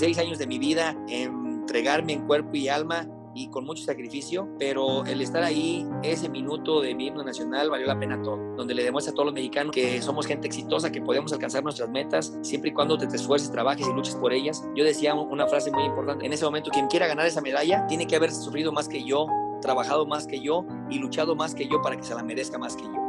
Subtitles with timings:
[0.00, 5.04] 16 años de mi vida, entregarme en cuerpo y alma y con mucho sacrificio, pero
[5.04, 8.82] el estar ahí, ese minuto de mi himno nacional, valió la pena todo, donde le
[8.82, 12.70] demuestra a todos los mexicanos que somos gente exitosa, que podemos alcanzar nuestras metas, siempre
[12.70, 14.64] y cuando te, esfuerces, trabajes y luches por ellas.
[14.74, 18.06] Yo decía una frase muy importante, en ese momento, quien quiera ganar esa medalla, tiene
[18.06, 19.26] que haber sufrido más que yo,
[19.60, 22.74] trabajado más que yo y luchado más que yo para que se la merezca más
[22.74, 22.99] que yo.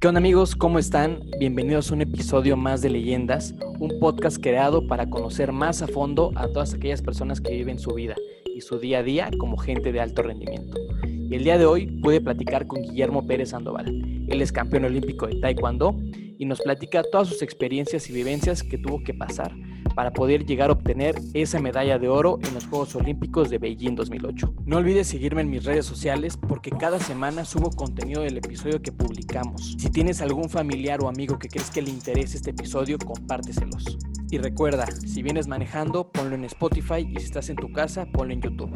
[0.00, 0.56] ¿Qué onda amigos?
[0.56, 1.20] ¿Cómo están?
[1.38, 6.32] Bienvenidos a un episodio más de Leyendas, un podcast creado para conocer más a fondo
[6.36, 8.14] a todas aquellas personas que viven su vida
[8.56, 10.78] y su día a día como gente de alto rendimiento.
[11.04, 14.24] Y el día de hoy pude platicar con Guillermo Pérez Sandoval.
[14.26, 15.94] Él es campeón olímpico de Taekwondo
[16.38, 19.54] y nos platica todas sus experiencias y vivencias que tuvo que pasar
[20.00, 23.96] para poder llegar a obtener esa medalla de oro en los Juegos Olímpicos de Beijing
[23.96, 24.54] 2008.
[24.64, 28.92] No olvides seguirme en mis redes sociales porque cada semana subo contenido del episodio que
[28.92, 29.76] publicamos.
[29.78, 33.98] Si tienes algún familiar o amigo que crees que le interese este episodio, compárteselos.
[34.30, 38.32] Y recuerda, si vienes manejando, ponlo en Spotify y si estás en tu casa, ponlo
[38.32, 38.74] en YouTube.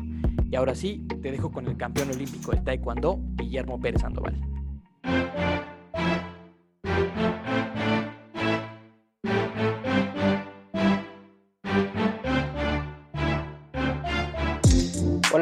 [0.51, 4.39] Y ahora sí, te dejo con el campeón olímpico de Taekwondo, Guillermo Pérez Sandoval.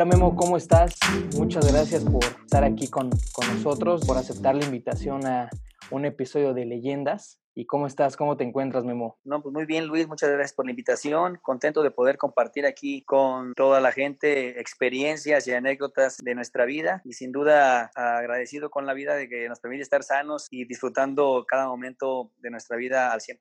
[0.03, 0.97] Hola Memo, ¿cómo estás?
[1.37, 5.49] Muchas gracias por estar aquí con, con nosotros, por aceptar la invitación a
[5.93, 7.39] un episodio de Leyendas.
[7.55, 8.17] ¿Y cómo estás?
[8.17, 9.19] ¿Cómo te encuentras, Memo?
[9.25, 10.09] No, pues muy bien, Luis.
[10.09, 11.39] Muchas gracias por la invitación.
[11.43, 17.03] Contento de poder compartir aquí con toda la gente experiencias y anécdotas de nuestra vida.
[17.05, 21.45] Y sin duda agradecido con la vida de que nos permite estar sanos y disfrutando
[21.47, 23.39] cada momento de nuestra vida al 100%.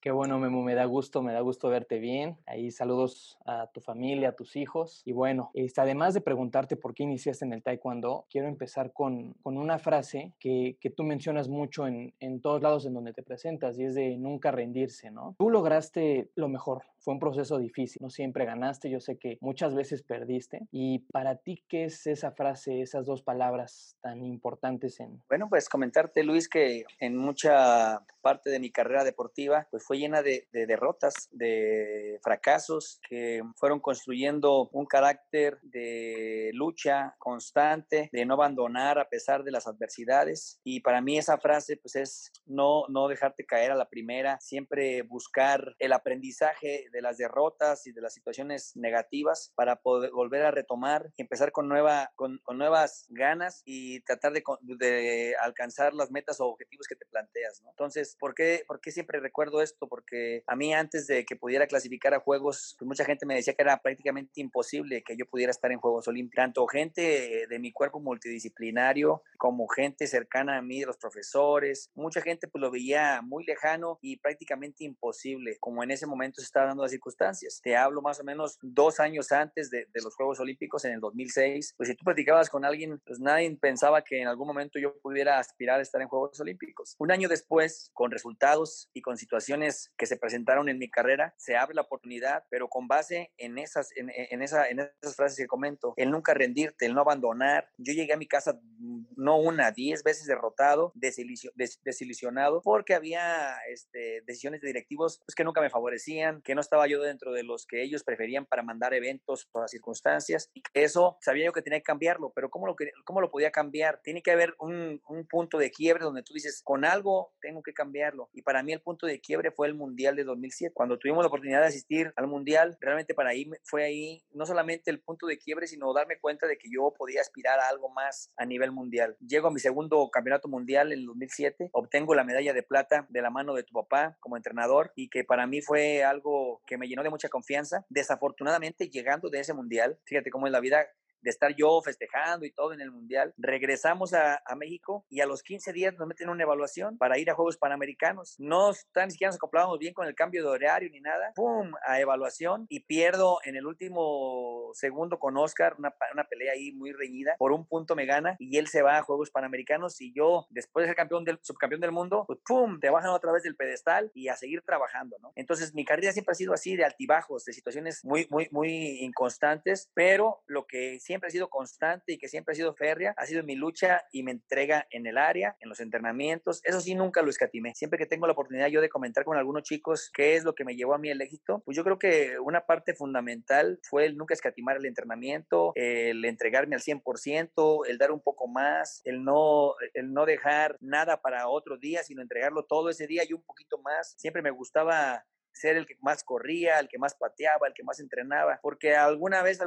[0.00, 0.62] Qué bueno, Memo.
[0.62, 2.38] Me da gusto, me da gusto verte bien.
[2.46, 5.02] Ahí saludos a tu familia, a tus hijos.
[5.04, 9.34] Y bueno, este, además de preguntarte por qué iniciaste en el Taekwondo, quiero empezar con,
[9.42, 13.22] con una frase que, que tú mencionas mucho en, en todos lados en donde te
[13.22, 15.34] presentas y es de nunca rendirse, ¿no?
[15.38, 19.74] Tú lograste lo mejor, fue un proceso difícil, no siempre ganaste, yo sé que muchas
[19.74, 20.66] veces perdiste.
[20.70, 25.22] ¿Y para ti qué es esa frase, esas dos palabras tan importantes en...
[25.28, 30.22] Bueno, pues comentarte, Luis, que en mucha parte de mi carrera deportiva, pues fue llena
[30.22, 38.98] de, derrotas, de fracasos que fueron construyendo un carácter de lucha constante, de no abandonar
[38.98, 40.60] a pesar de las adversidades.
[40.64, 45.02] Y para mí esa frase, pues es no, no dejarte caer a la primera, siempre
[45.02, 50.50] buscar el aprendizaje de las derrotas y de las situaciones negativas para poder volver a
[50.50, 56.40] retomar y empezar con, nueva, con, nuevas ganas y tratar de, de, alcanzar las metas
[56.40, 57.62] o objetivos que te planteas.
[57.62, 57.70] ¿no?
[57.70, 59.88] Entonces, ¿por qué, ¿por qué siempre recuerdo esto?
[59.88, 63.54] Porque a mí antes de que pudiera clasificar a Juegos, pues mucha gente me decía
[63.54, 66.40] que era prácticamente imposible que yo pudiera estar en Juegos Olímpicos.
[66.40, 72.48] Tanto gente de mi cuerpo multidisciplinario como gente cercana a mí, los profesores, mucha gente
[72.48, 76.82] pues lo veía muy lejano y prácticamente imposible, como en ese momento se estaba dando
[76.82, 77.60] las circunstancias.
[77.62, 81.74] Te hablo más o menos dos años antes de, los Juegos Olímpicos, en el 2006.
[81.76, 85.38] Pues si tú platicabas con alguien, pues nadie pensaba que en algún momento yo pudiera
[85.38, 86.96] aspirar a estar en Juegos Olímpicos.
[86.98, 91.56] Un año después, con resultados y con situaciones que se presentaron en mi carrera, se
[91.56, 95.46] abre la oportunidad, pero con base en esas, en, en, esa, en esas frases que
[95.46, 97.68] comento, el nunca rendirte, el no abandonar.
[97.78, 103.19] Yo llegué a mi casa mm, no una, diez veces derrotado, desilusionado, porque había
[103.68, 107.42] este, decisiones de directivos pues, que nunca me favorecían, que no estaba yo dentro de
[107.42, 110.50] los que ellos preferían para mandar eventos por las circunstancias.
[110.54, 114.00] Y eso sabía yo que tenía que cambiarlo, pero ¿cómo lo, cómo lo podía cambiar?
[114.02, 117.72] Tiene que haber un, un punto de quiebre donde tú dices, con algo tengo que
[117.72, 118.28] cambiarlo.
[118.32, 120.74] Y para mí el punto de quiebre fue el Mundial de 2007.
[120.74, 124.90] Cuando tuvimos la oportunidad de asistir al Mundial, realmente para ahí fue ahí no solamente
[124.90, 128.30] el punto de quiebre, sino darme cuenta de que yo podía aspirar a algo más
[128.36, 129.16] a nivel mundial.
[129.20, 133.22] Llego a mi segundo campeonato mundial en el 2007, obtengo la medalla de plata de
[133.22, 136.86] la mano de tu papá como entrenador y que para mí fue algo que me
[136.86, 137.84] llenó de mucha confianza.
[137.88, 140.86] Desafortunadamente, llegando de ese mundial, fíjate cómo es la vida,
[141.22, 143.34] de estar yo festejando y todo en el Mundial.
[143.36, 147.34] Regresamos a, México y a los 15 días nos meten una evaluación para ir a
[147.34, 148.34] Juegos Panamericanos.
[148.38, 151.32] No tan siquiera nos acoplábamos bien con el cambio de horario ni nada.
[151.34, 151.72] ¡Pum!
[151.86, 156.92] A evaluación y pierdo en el último segundo con Oscar, una, una pelea ahí muy
[156.92, 157.36] reñida.
[157.38, 160.84] Por un punto me gana y él se va a Juegos Panamericanos y yo, después
[160.84, 162.78] de ser campeón del, subcampeón del mundo, pues ¡pum!
[162.80, 165.32] Te bajan otra vez del pedestal y a seguir trabajando, ¿no?
[165.36, 169.90] Entonces mi carrera siempre ha sido así, de altibajos, de situaciones muy, muy, muy inconstantes,
[169.94, 173.42] pero lo que siempre ha sido constante y que siempre ha sido férrea, ha sido
[173.42, 176.60] mi lucha y me entrega en el área, en los entrenamientos.
[176.62, 177.74] Eso sí, nunca lo escatimé.
[177.74, 180.64] Siempre que tengo la oportunidad yo de comentar con algunos chicos qué es lo que
[180.64, 184.16] me llevó a mí el éxito, pues yo creo que una parte fundamental fue el
[184.16, 189.74] nunca escatimar el entrenamiento, el entregarme al 100%, el dar un poco más, el no,
[189.94, 193.78] el no dejar nada para otro día, sino entregarlo todo ese día y un poquito
[193.78, 194.14] más.
[194.16, 198.00] Siempre me gustaba ser el que más corría, el que más pateaba, el que más
[198.00, 199.60] entrenaba, porque alguna vez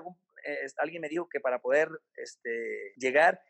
[0.45, 3.41] eh, alguien me dijo que para poder este, llegar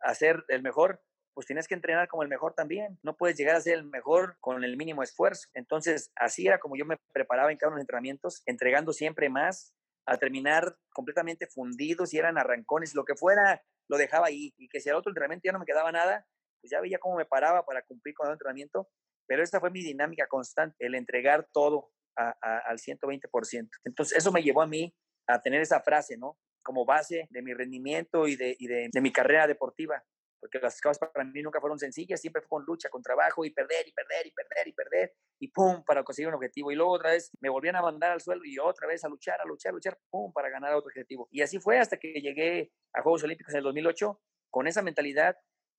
[0.00, 1.02] a ser el mejor,
[1.34, 2.98] pues tienes que entrenar como el mejor también.
[3.02, 5.48] No puedes llegar a ser el mejor con el mínimo esfuerzo.
[5.54, 9.28] Entonces, así era como yo me preparaba en cada uno de los entrenamientos, entregando siempre
[9.30, 9.74] más,
[10.04, 14.52] a terminar completamente fundido, si eran arrancones, lo que fuera, lo dejaba ahí.
[14.58, 16.26] Y que si al otro entrenamiento ya no me quedaba nada,
[16.60, 18.88] pues ya veía cómo me paraba para cumplir con el entrenamiento.
[19.26, 23.68] Pero esta fue mi dinámica constante, el entregar todo al 120%.
[23.84, 24.94] Entonces, eso me llevó a mí
[25.26, 26.38] a tener esa frase, ¿no?
[26.62, 30.02] Como base de mi rendimiento y de, y de mi carrera deportiva
[30.42, 33.50] porque las cosas para mí nunca fueron sencillas, siempre fue con lucha, con trabajo y
[33.50, 36.72] perder y perder y perder y perder y pum, para conseguir un objetivo.
[36.72, 39.40] Y luego otra vez me volvían a mandar al suelo y otra vez a luchar,
[39.40, 41.28] a luchar, a luchar, pum, para ganar otro objetivo.
[41.30, 44.20] Y así fue hasta que llegué a Juegos Olímpicos en el 2008
[44.50, 45.36] con esa mentalidad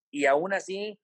[0.09, 0.97] y aún así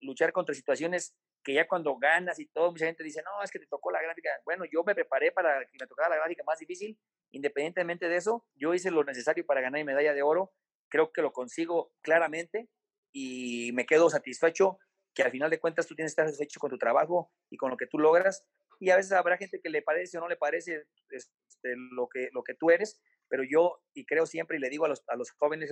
[0.00, 3.58] luchar contra situaciones que ya cuando ganas y todo, mucha gente dice, no, es que
[3.58, 4.30] te tocó la gráfica.
[4.44, 6.98] Bueno, yo me preparé para que me tocara la gráfica más difícil.
[7.30, 10.52] Independientemente de eso, yo hice lo necesario para ganar mi medalla de oro.
[10.88, 12.68] Creo que lo consigo claramente
[13.12, 14.78] y me quedo satisfecho
[15.14, 17.70] que al final de cuentas tú tienes que estar satisfecho con tu trabajo y con
[17.70, 18.44] lo que tú logras.
[18.78, 22.28] Y a veces habrá gente que le parece o no le parece este, lo, que,
[22.32, 25.16] lo que tú eres, pero yo, y creo siempre, y le digo a los, a
[25.16, 25.70] los jóvenes,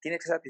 [0.00, 0.40] tienes que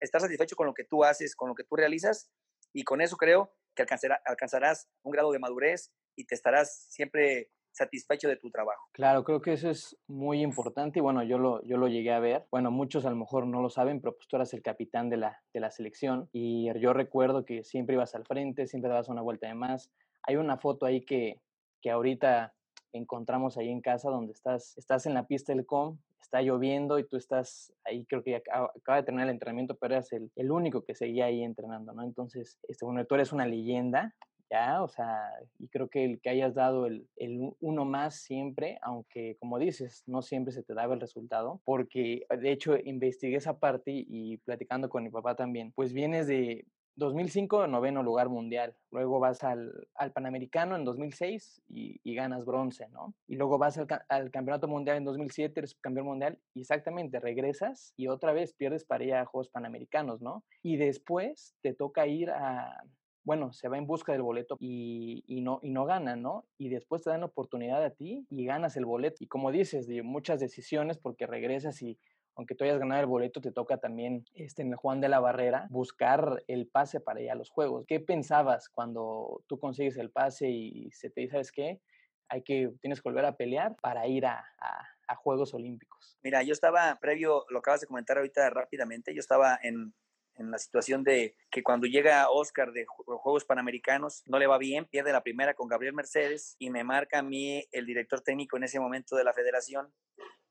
[0.00, 2.30] estar satisfecho con lo que tú haces, con lo que tú realizas,
[2.74, 7.50] y con eso creo que alcanzará, alcanzarás un grado de madurez y te estarás siempre
[7.72, 8.88] satisfecho de tu trabajo.
[8.92, 12.20] Claro, creo que eso es muy importante y bueno, yo lo, yo lo llegué a
[12.20, 12.46] ver.
[12.50, 15.16] Bueno, muchos a lo mejor no lo saben, pero pues tú eras el capitán de
[15.16, 19.22] la, de la selección y yo recuerdo que siempre ibas al frente, siempre dabas una
[19.22, 19.90] vuelta de más.
[20.22, 21.40] Hay una foto ahí que,
[21.82, 22.54] que ahorita
[22.92, 27.04] encontramos ahí en casa donde estás, estás en la pista del COM, está lloviendo y
[27.04, 30.82] tú estás ahí, creo que acaba, de terminar el entrenamiento, pero eras el, el, único
[30.82, 32.02] que seguía ahí entrenando, ¿no?
[32.02, 34.14] Entonces, este, bueno, tú eres una leyenda,
[34.50, 38.78] ya, o sea, y creo que el que hayas dado el, el, uno más siempre,
[38.82, 43.58] aunque como dices, no siempre se te daba el resultado, porque de hecho investigué esa
[43.58, 48.76] parte y platicando con mi papá también, pues vienes de 2005, noveno lugar mundial.
[48.90, 53.14] Luego vas al, al Panamericano en 2006 y, y, ganas bronce, ¿no?
[53.26, 57.92] Y luego vas al, al, Campeonato Mundial en 2007, eres campeón mundial y exactamente regresas
[57.96, 60.44] y otra vez pierdes para ir a Juegos Panamericanos, ¿no?
[60.62, 62.84] Y después te toca ir a,
[63.24, 66.44] bueno, se va en busca del boleto y, y, no, y no gana, ¿no?
[66.58, 69.16] Y después te dan oportunidad a ti y ganas el boleto.
[69.20, 71.98] Y como dices, de muchas decisiones porque regresas y
[72.36, 75.66] aunque tú hayas ganado el boleto, te toca también este, en Juan de la Barrera
[75.70, 77.84] buscar el pase para ir a los Juegos.
[77.86, 81.80] ¿Qué pensabas cuando tú consigues el pase y se te dice, ¿sabes qué?
[82.28, 86.18] Hay que, tienes que volver a pelear para ir a, a, a Juegos Olímpicos.
[86.22, 89.94] Mira, yo estaba, previo, lo acabas de comentar ahorita rápidamente, yo estaba en,
[90.36, 94.86] en la situación de que cuando llega Oscar de Juegos Panamericanos no le va bien,
[94.86, 98.64] pierde la primera con Gabriel Mercedes y me marca a mí el director técnico en
[98.64, 99.92] ese momento de la federación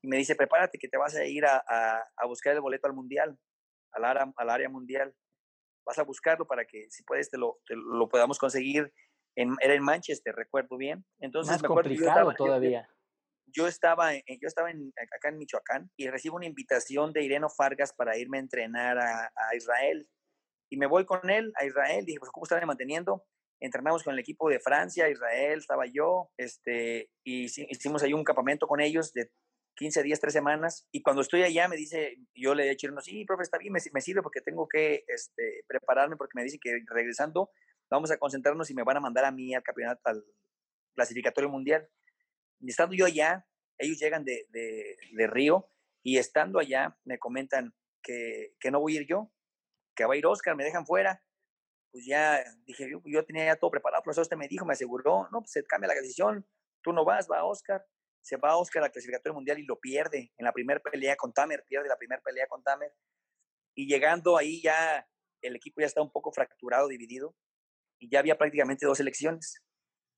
[0.01, 2.94] y me dice, prepárate que te vas a ir a, a, buscar el boleto al
[2.94, 3.38] mundial,
[3.91, 5.13] al área, al área mundial.
[5.86, 8.91] Vas a buscarlo para que si puedes te lo, te lo podamos conseguir.
[9.36, 11.05] En, era en Manchester, recuerdo bien.
[11.19, 12.92] Entonces, Más me complicado todavía
[13.55, 17.93] yo estaba, en, yo estaba acá en Michoacán y recibo una invitación de Ireno Fargas
[17.93, 20.07] para irme a entrenar a, Israel.
[20.69, 22.05] Y me voy con él a Israel.
[22.05, 23.25] Dije, pues, ¿cómo están manteniendo?
[23.60, 28.67] Entrenamos con el equipo de Francia, Israel, estaba yo, este, y hicimos ahí un campamento
[28.67, 29.31] con ellos de
[29.75, 30.88] 15 días, 3 semanas.
[30.91, 33.79] Y cuando estoy allá, me dice, yo le he dicho, sí, profe, está bien, me,
[33.93, 37.51] me, sirve porque tengo que este, prepararme, porque me dice que regresando
[37.89, 40.25] vamos a concentrarnos y me van a mandar a mí al campeonato, al
[40.95, 41.88] clasificatorio mundial.
[42.70, 43.46] Estando yo allá,
[43.77, 45.70] ellos llegan de, de, Río
[46.01, 49.32] y estando allá me comentan que, que, no voy a ir yo,
[49.96, 51.24] que va a ir Oscar, me dejan fuera.
[51.91, 54.74] Pues ya dije, yo, yo tenía ya todo preparado, por eso usted me dijo, me
[54.74, 56.46] aseguró, no, pues se cambia la decisión,
[56.82, 57.86] tú no vas, va Oscar.
[58.22, 61.65] Se va Oscar al clasificatorio mundial y lo pierde en la primera pelea con Tamer,
[61.67, 62.93] pierde la primera pelea con Tamer.
[63.75, 65.05] Y llegando ahí ya
[65.41, 67.36] el equipo ya está un poco fracturado, dividido,
[68.00, 69.62] y ya había prácticamente dos elecciones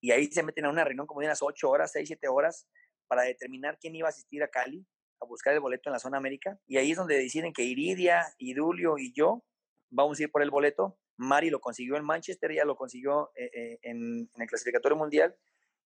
[0.05, 2.67] y ahí se meten a una reunión como de unas 8 horas, 6, 7 horas
[3.07, 4.85] para determinar quién iba a asistir a Cali
[5.19, 6.59] a buscar el boleto en la zona América.
[6.67, 9.43] Y ahí es donde deciden que Iridia, Idulio y yo
[9.89, 10.99] vamos a ir por el boleto.
[11.17, 15.35] Mari lo consiguió en Manchester, ella lo consiguió eh, eh, en, en, el clasificatorio mundial.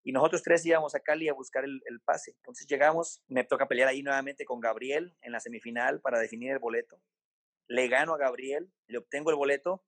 [0.03, 2.31] y nosotros tres íbamos a Cali a buscar el, pase.
[2.31, 6.59] Entonces llegamos, me toca pelear ahí nuevamente con Gabriel en la semifinal para definir el
[6.59, 7.01] boleto.
[7.69, 9.85] Le gano a Gabriel, le obtengo el boleto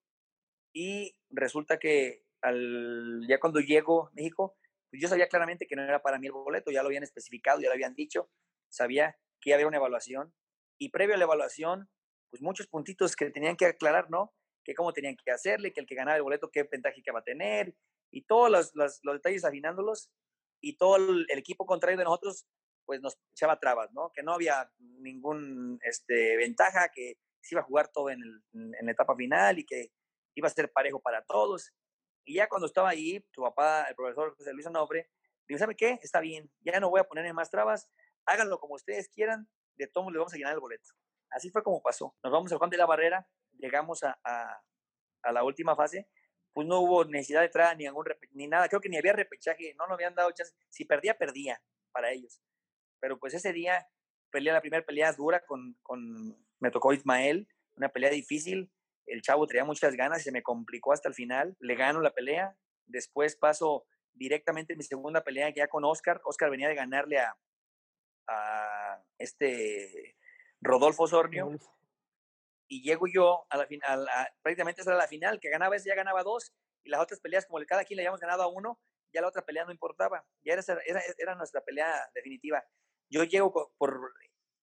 [0.71, 4.57] y resulta que al, ya cuando llego a México,
[4.89, 7.61] pues yo sabía claramente que no era para mí el boleto, ya lo habían especificado,
[7.61, 8.29] ya lo habían dicho,
[8.69, 10.33] sabía que iba a haber una evaluación
[10.77, 11.89] y previo a la evaluación,
[12.29, 14.33] pues muchos puntitos que tenían que aclarar, ¿no?
[14.63, 17.19] Que cómo tenían que hacerle, que el que ganaba el boleto, qué ventaja que va
[17.19, 17.75] a tener,
[18.11, 20.09] y todos los, los, detalles afinándolos,
[20.61, 22.45] y todo el, equipo contrario de nosotros,
[22.85, 24.11] pues nos echaba trabas, ¿no?
[24.13, 28.21] Que no había ningún este, ventaja, que se iba a jugar todo en,
[28.53, 29.91] en la etapa final y que
[30.35, 31.71] iba a ser parejo para todos.
[32.23, 35.09] Y ya cuando estaba ahí, tu papá, el profesor José Luis Onofre,
[35.47, 35.99] dijo, ¿sabe qué?
[36.01, 37.89] Está bien, ya no voy a ponerle más trabas,
[38.25, 40.89] háganlo como ustedes quieran, de todos les vamos a llenar el boleto.
[41.31, 42.15] Así fue como pasó.
[42.23, 46.07] Nos vamos al Juan de la Barrera, llegamos a, a, la última fase,
[46.53, 49.73] pues no hubo necesidad de entrar ni, algún ni nada, creo que ni había repechaje,
[49.75, 50.53] no nos habían dado chance.
[50.69, 51.61] Si perdía, perdía
[51.91, 52.41] para ellos.
[52.99, 53.87] Pero pues ese día
[54.31, 58.71] peleé la primera pelea dura con, con, me tocó Ismael, una pelea difícil,
[59.11, 62.13] el chavo tenía muchas ganas y se me complicó hasta el final, le gano la
[62.13, 67.19] pelea, después paso directamente en mi segunda pelea ya con Oscar, Oscar venía de ganarle
[67.19, 67.35] a,
[68.27, 70.15] a este
[70.61, 71.51] Rodolfo Sornio.
[72.67, 74.07] Y llego yo a la final,
[74.41, 76.53] prácticamente esa era la final, que ganaba ese ya ganaba dos,
[76.83, 78.79] y las otras peleas, como cada quien le habíamos ganado a uno,
[79.13, 80.25] ya la otra pelea no importaba.
[80.41, 82.63] Ya era, era, era nuestra pelea definitiva.
[83.09, 84.13] Yo llego por,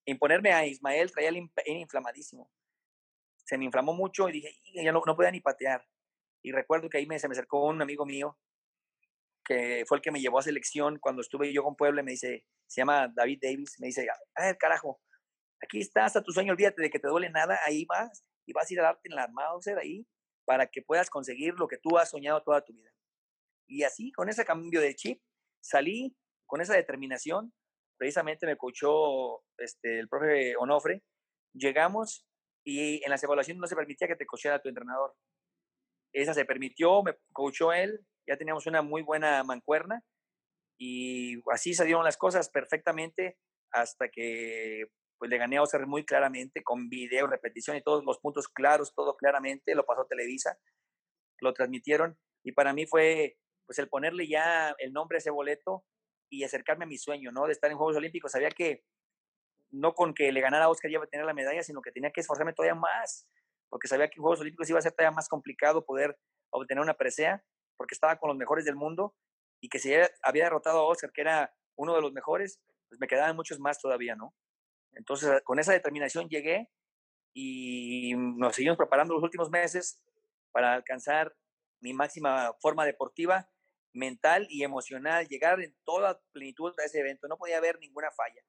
[0.07, 2.51] imponerme a Ismael, traía el inflamadísimo.
[3.49, 5.83] Se me inflamó mucho y dije, ya no, no podía ni patear.
[6.43, 8.39] Y recuerdo que ahí me, se me acercó un amigo mío,
[9.43, 12.45] que fue el que me llevó a selección cuando estuve yo con Puebla, me dice,
[12.67, 15.01] se llama David Davis, me dice, a ver, carajo,
[15.63, 18.71] aquí estás a tu sueño, olvídate de que te duele nada, ahí vas y vas
[18.71, 20.07] a ir a darte en la Mauser ahí
[20.45, 22.91] para que puedas conseguir lo que tú has soñado toda tu vida.
[23.67, 25.23] Y así, con ese cambio de chip,
[25.63, 26.15] salí
[26.45, 27.55] con esa determinación,
[27.97, 31.03] precisamente me coachó este, el profe Onofre,
[31.55, 32.28] llegamos
[32.69, 35.15] y en las evaluaciones no se permitía que te coachara tu entrenador.
[36.13, 40.05] Esa se permitió, me coachó él, ya teníamos una muy buena mancuerna
[40.79, 43.39] y así salieron las cosas perfectamente
[43.73, 44.85] hasta que
[45.19, 48.95] pues le gané a Oscar muy claramente, con video, repetición y todos los puntos claros,
[48.95, 50.59] todo claramente, lo pasó Televisa,
[51.41, 55.87] lo transmitieron y para mí fue pues el ponerle ya el nombre a ese boleto
[56.31, 57.47] y acercarme a mi sueño, ¿no?
[57.47, 58.33] De estar en Juegos Olímpicos.
[58.33, 58.85] Sabía que
[59.71, 62.11] no con que le ganara a Oscar iba a tener la medalla, sino que tenía
[62.11, 63.29] que esforzarme todavía más,
[63.69, 66.19] porque sabía que en Juegos Olímpicos iba a ser todavía más complicado poder
[66.51, 67.45] obtener una presea,
[67.77, 69.15] porque estaba con los mejores del mundo
[69.61, 73.07] y que si había derrotado a Oscar, que era uno de los mejores, pues me
[73.07, 74.35] quedaban muchos más todavía, ¿no?
[74.93, 76.71] Entonces, con esa determinación llegué
[77.35, 80.03] y nos seguimos preparando los últimos meses
[80.51, 81.35] para alcanzar
[81.81, 83.49] mi máxima forma deportiva,
[83.93, 87.29] mental y emocional, llegar en toda plenitud a ese evento.
[87.29, 88.43] No podía haber ninguna falla.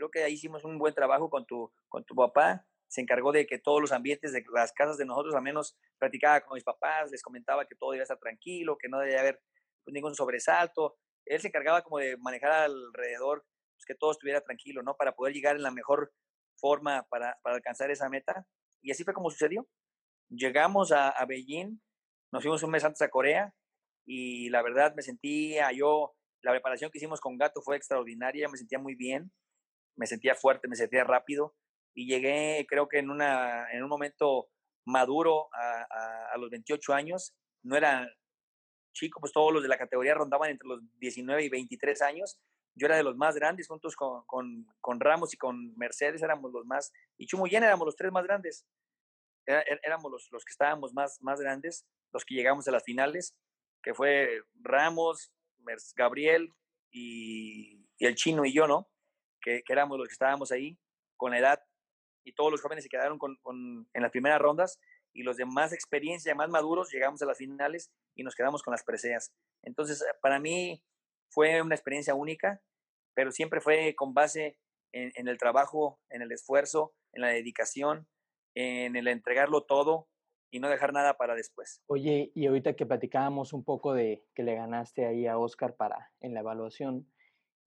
[0.00, 2.64] Creo que ahí hicimos un buen trabajo con tu, con tu papá.
[2.88, 6.40] Se encargó de que todos los ambientes de las casas de nosotros, al menos platicaba
[6.40, 9.42] con mis papás, les comentaba que todo iba a estar tranquilo, que no debía haber
[9.84, 10.96] pues, ningún sobresalto.
[11.26, 14.96] Él se encargaba como de manejar alrededor pues, que todo estuviera tranquilo, ¿no?
[14.96, 16.14] Para poder llegar en la mejor
[16.56, 18.46] forma para, para alcanzar esa meta.
[18.80, 19.68] Y así fue como sucedió.
[20.30, 21.78] Llegamos a, a, Beijing,
[22.32, 23.52] nos fuimos un mes antes a Corea
[24.06, 28.56] y la verdad me sentía yo, la preparación que hicimos con Gato fue extraordinaria, me
[28.56, 29.30] sentía muy bien,
[29.96, 31.54] me sentía fuerte, me sentía rápido
[31.94, 34.48] y llegué creo que en, una, en un momento
[34.86, 38.08] maduro a, a, los 28 años, no era
[38.92, 42.40] chico, pues todos los de la categoría rondaban entre los 19 y 23 años
[42.74, 46.52] yo era de los más grandes, juntos con, con, con Ramos y con Mercedes éramos
[46.52, 48.66] los más, y Chumuyen éramos los tres más grandes,
[49.46, 53.36] éramos los, los que estábamos más, más grandes, los que llegamos a las finales,
[53.82, 55.32] que fue Ramos,
[55.94, 56.52] Gabriel
[56.90, 58.88] y el chino y yo, ¿no?
[59.40, 60.78] Que, que, éramos los que estábamos ahí
[61.16, 61.62] con la edad
[62.24, 63.38] y todos los jóvenes se quedaron con,
[63.92, 64.78] en las primeras rondas
[65.12, 68.72] y los de más experiencia, más maduros, llegamos a las finales y nos quedamos con
[68.72, 69.32] las preseas.
[69.62, 70.82] Entonces, para mí,
[71.30, 72.60] fue una experiencia única,
[73.14, 74.58] pero siempre fue con base
[74.92, 78.08] en, el trabajo, en el esfuerzo, en la dedicación,
[78.54, 80.08] en el entregarlo todo
[80.50, 81.82] y no dejar nada para después.
[81.86, 86.12] Oye, y ahorita que platicábamos un poco de que le ganaste ahí a Oscar para
[86.20, 87.08] en la evaluación,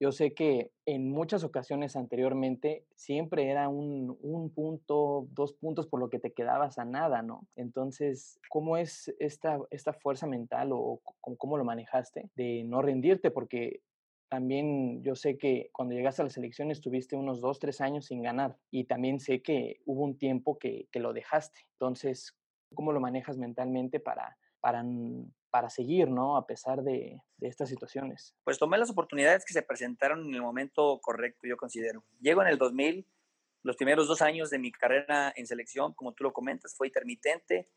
[0.00, 6.00] yo sé que en muchas ocasiones anteriormente siempre era un, un, punto, dos puntos por
[6.00, 7.46] lo que te quedabas a nada, ¿no?
[7.56, 11.00] Entonces, ¿cómo es esta, esta fuerza mental o
[11.38, 13.30] cómo lo manejaste de no rendirte?
[13.30, 13.80] Porque
[14.28, 18.22] también yo sé que cuando llegaste a las elecciones tuviste unos dos, tres años sin
[18.22, 21.60] ganar y también sé que hubo un tiempo que, que lo dejaste.
[21.72, 22.36] Entonces,
[22.74, 24.82] ¿cómo lo manejas mentalmente para para,
[25.54, 26.36] para seguir, ¿no?
[26.36, 28.34] A pesar de, estas situaciones.
[28.42, 32.04] Pues tomé las oportunidades que se presentaron en el momento correcto, yo considero.
[32.18, 33.06] Llego en el 2000,
[33.62, 37.70] los primeros dos años de mi carrera en selección, como tú lo comentas, fue intermitente.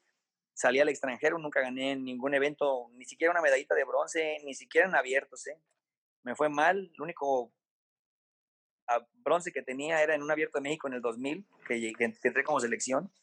[0.55, 4.55] Salí al extranjero, nunca gané en ningún evento, ni siquiera una medallita de bronce, ni
[4.55, 5.61] siquiera en abiertos, ¿eh?
[6.23, 7.53] Me fue mal, el único
[9.17, 12.43] bronce que tenía era en un abierto de México en el 2000, que, que entré
[12.43, 13.13] como selección,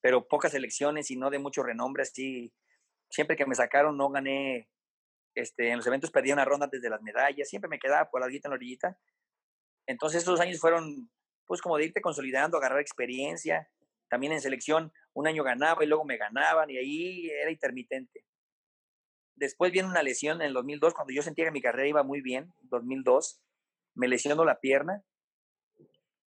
[0.00, 2.52] pero pocas selecciones y no de mucho renombre, así
[3.14, 4.68] siempre que me sacaron no gané,
[5.34, 8.26] este, en los eventos perdí una ronda desde las medallas, siempre me quedaba por la
[8.26, 8.98] en la orillita.
[9.86, 11.10] Entonces esos años fueron,
[11.46, 13.68] pues como de irte consolidando, agarrar experiencia.
[14.08, 18.24] También en selección un año ganaba y luego me ganaban y ahí era intermitente.
[19.36, 22.20] Después viene una lesión en el 2002, cuando yo sentía que mi carrera iba muy
[22.20, 23.40] bien, 2002,
[23.94, 25.02] me lesionó la pierna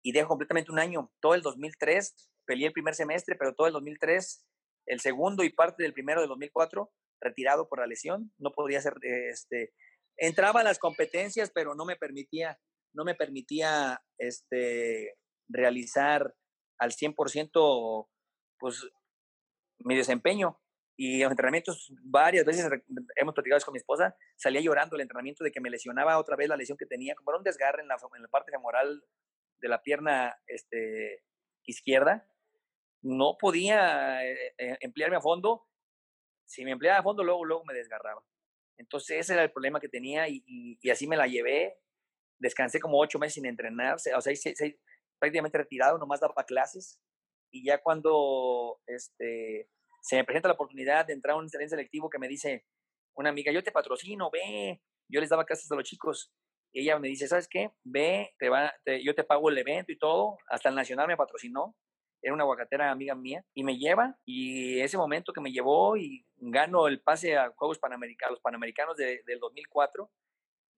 [0.02, 1.12] y dejo completamente un año.
[1.20, 4.46] Todo el 2003, peleé el primer semestre, pero todo el 2003
[4.88, 6.92] el segundo y parte del primero de 2004,
[7.22, 9.74] retirado por la lesión, no podía ser, este,
[10.18, 12.60] entraba a las competencias, pero no me permitía,
[12.94, 15.18] no me permitía, este,
[15.50, 16.34] realizar
[16.80, 18.10] al 100%,
[18.60, 18.88] pues,
[19.80, 20.60] mi desempeño.
[21.00, 22.68] Y los entrenamientos, varias veces
[23.18, 26.50] hemos platicado con mi esposa, salía llorando el entrenamiento de que me lesionaba otra vez
[26.50, 29.04] la lesión que tenía, como era un desgarre en la, en la parte femoral
[29.60, 31.24] de la pierna este,
[31.66, 32.28] izquierda,
[33.02, 35.66] no podía eh, eh, emplearme a fondo.
[36.46, 38.24] Si me empleaba a fondo, luego, luego me desgarraba.
[38.78, 41.78] Entonces ese era el problema que tenía y, así me la llevé.
[42.40, 44.18] Descansé como ocho meses sin entrenar, o sea,
[45.20, 47.00] prácticamente retirado, nomás daba clases.
[47.52, 49.70] Y ya cuando este,
[50.02, 52.66] se me presenta la oportunidad de entrar a un tren selectivo que me dice
[53.16, 54.82] una amiga, yo te patrocino, ve.
[55.10, 56.32] Yo les daba clases a los chicos.
[56.72, 57.72] Y ella me dice, ¿sabes qué?
[57.84, 58.72] Ve, te va,
[59.04, 60.38] yo te pago el evento y todo.
[60.48, 61.76] Hasta el Nacional me patrocinó
[62.28, 66.26] era una aguacatera amiga mía, y me lleva, y ese momento que me llevó y
[66.38, 70.10] gano el pase a Juegos Panamericanos, los Panamericanos de, del 2004,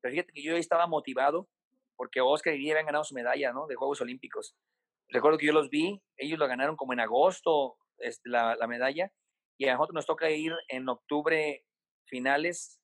[0.01, 1.49] pero fíjate que yo estaba motivado
[1.95, 3.67] porque Oscar y Guille habían ganado su medalla, ¿no?
[3.67, 4.55] De Juegos Olímpicos.
[5.09, 9.11] Recuerdo que yo los vi, ellos lo ganaron como en agosto, este, la, la medalla,
[9.57, 11.65] y a nosotros nos toca ir en octubre
[12.05, 12.79] finales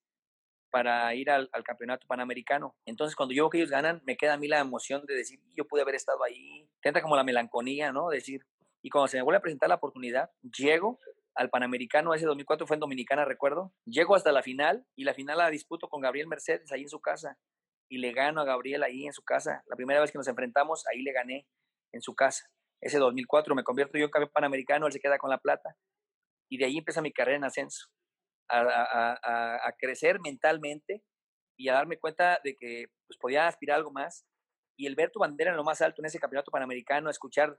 [0.71, 2.75] para ir al, al, campeonato panamericano.
[2.85, 5.39] Entonces, cuando yo veo que ellos ganan, me queda a mí la emoción de decir,
[5.55, 6.67] yo pude haber estado ahí.
[6.81, 8.09] Tenta como la melancolía, ¿no?
[8.09, 8.45] Decir,
[8.85, 10.99] y cuando se me vuelve a presentar la oportunidad, llego
[11.33, 13.73] al Panamericano, ese 2004 fue en Dominicana, recuerdo.
[13.85, 17.01] Llego hasta la final y la final la disputo con Gabriel Mercedes ahí en su
[17.01, 17.35] casa.
[17.89, 19.63] Y le gano a Gabriel ahí en su casa.
[19.65, 21.47] La primera vez que nos enfrentamos, ahí le gané
[21.93, 22.47] en su casa.
[22.79, 25.75] Ese 2004 me convierto yo en campeón panamericano, él se queda con la plata.
[26.47, 27.87] Y de ahí empieza mi carrera en ascenso
[28.49, 31.01] a, crecer mentalmente
[31.57, 34.27] y a darme cuenta de que pues, podía aspirar a algo más.
[34.77, 37.57] Y el ver tu bandera en lo más alto en ese campeonato panamericano, escuchar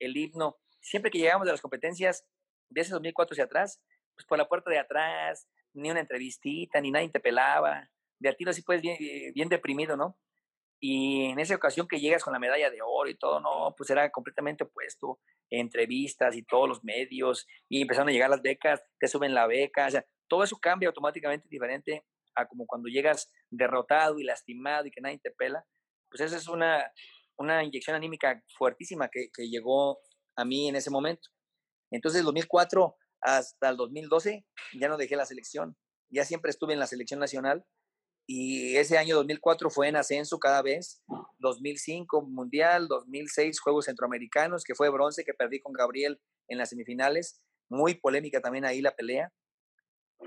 [0.00, 2.26] el himno, siempre que llegamos de las competencias
[2.70, 3.82] de ese 2004 hacia atrás,
[4.14, 7.88] pues por la puerta de atrás, ni una entrevistita, ni nadie te pelaba,
[8.18, 10.18] de a tiro así pues bien, eh, bien deprimido, ¿no?
[10.80, 13.90] Y en esa ocasión que llegas con la medalla de oro y todo, no, pues
[13.90, 15.18] era completamente opuesto.
[15.50, 19.86] Entrevistas y todos los medios, y empezaron a llegar las becas, te suben la beca,
[19.86, 22.04] o sea, todo eso cambia automáticamente diferente
[22.36, 25.64] a como cuando llegas derrotado y lastimado y que nadie te pela.
[26.10, 26.92] Pues esa es una,
[27.36, 29.98] una inyección anímica fuertísima que, que llegó
[30.38, 31.28] a mí en ese momento.
[31.90, 34.46] Entonces, 2004 hasta el 2012
[34.80, 35.76] ya no dejé la selección,
[36.08, 37.66] ya siempre estuve en la selección nacional
[38.26, 41.02] y ese año 2004 fue en ascenso cada vez,
[41.38, 47.40] 2005 Mundial, 2006 Juegos Centroamericanos, que fue bronce, que perdí con Gabriel en las semifinales,
[47.68, 49.32] muy polémica también ahí la pelea,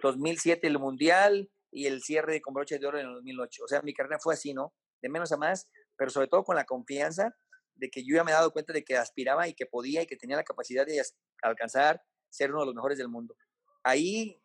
[0.02, 3.64] 2007 el Mundial y el cierre con broche de oro en el 2008.
[3.64, 4.74] O sea, mi carrera fue así, ¿no?
[5.02, 7.34] De menos a más, pero sobre todo con la confianza
[7.82, 10.08] de que yo ya me he dado cuenta de que aspiraba y que podía y
[10.08, 11.04] que tenía la capacidad de
[11.42, 13.36] alcanzar ser uno de los mejores del mundo.
[13.84, 14.42] Ahí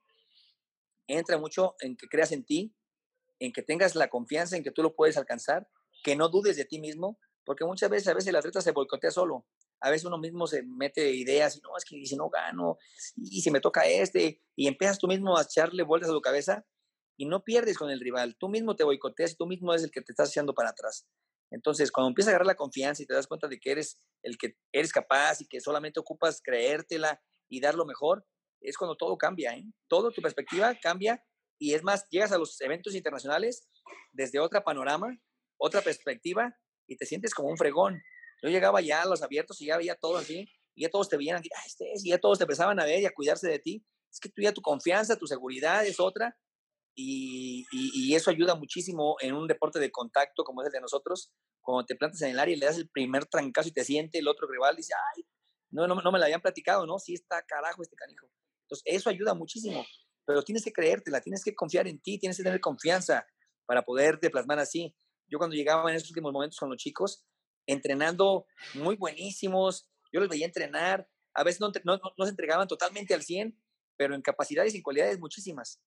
[1.06, 2.74] entra mucho en que creas en ti,
[3.38, 5.68] en que tengas la confianza en que tú lo puedes alcanzar,
[6.02, 9.12] que no dudes de ti mismo, porque muchas veces, a veces el atleta se boicotea
[9.12, 9.46] solo
[9.80, 12.78] a veces uno mismo se mete ideas y no, es que si no gano,
[13.16, 16.66] y si me toca este, y empiezas tú mismo a echarle vueltas a tu cabeza
[17.16, 19.90] y no pierdes con el rival, tú mismo te boicoteas y tú mismo es el
[19.90, 21.06] que te estás echando para atrás.
[21.50, 24.36] Entonces, cuando empiezas a agarrar la confianza y te das cuenta de que eres el
[24.36, 28.24] que eres capaz y que solamente ocupas creértela y dar lo mejor,
[28.60, 29.64] es cuando todo cambia, ¿eh?
[29.88, 31.22] Todo tu perspectiva cambia
[31.58, 33.68] y es más, llegas a los eventos internacionales
[34.12, 35.16] desde otra panorama,
[35.58, 36.54] otra perspectiva
[36.86, 38.02] y te sientes como un fregón.
[38.42, 41.16] Yo llegaba ya a los abiertos y ya veía todo así, y ya todos te
[41.16, 43.84] veían, ah, este y ya todos te empezaban a ver y a cuidarse de ti.
[44.12, 46.36] Es que tú ya tu confianza, tu seguridad es otra,
[46.98, 51.30] y, eso ayuda muchísimo en un deporte de contacto como es el de nosotros.
[51.60, 54.18] Cuando te plantas en el área y le das el primer trancazo y te siente
[54.18, 55.24] el otro rival, dice, ay,
[55.70, 56.98] no, no, no me lo habían platicado, ¿no?
[56.98, 58.30] Sí está carajo este canijo.
[58.62, 59.84] Entonces, eso ayuda muchísimo.
[60.24, 63.26] pero tienes que creértela, tienes que confiar en ti, tienes que tener confianza
[63.66, 64.96] para poderte plasmar así.
[65.28, 67.24] Yo cuando llegaba en esos últimos momentos con los chicos,
[67.66, 73.22] entrenando muy buenísimos, yo los veía entrenar, a veces no, no, se entregaban totalmente al
[73.22, 73.60] 100,
[73.96, 75.80] pero en capacidades y cualidades muchísimas.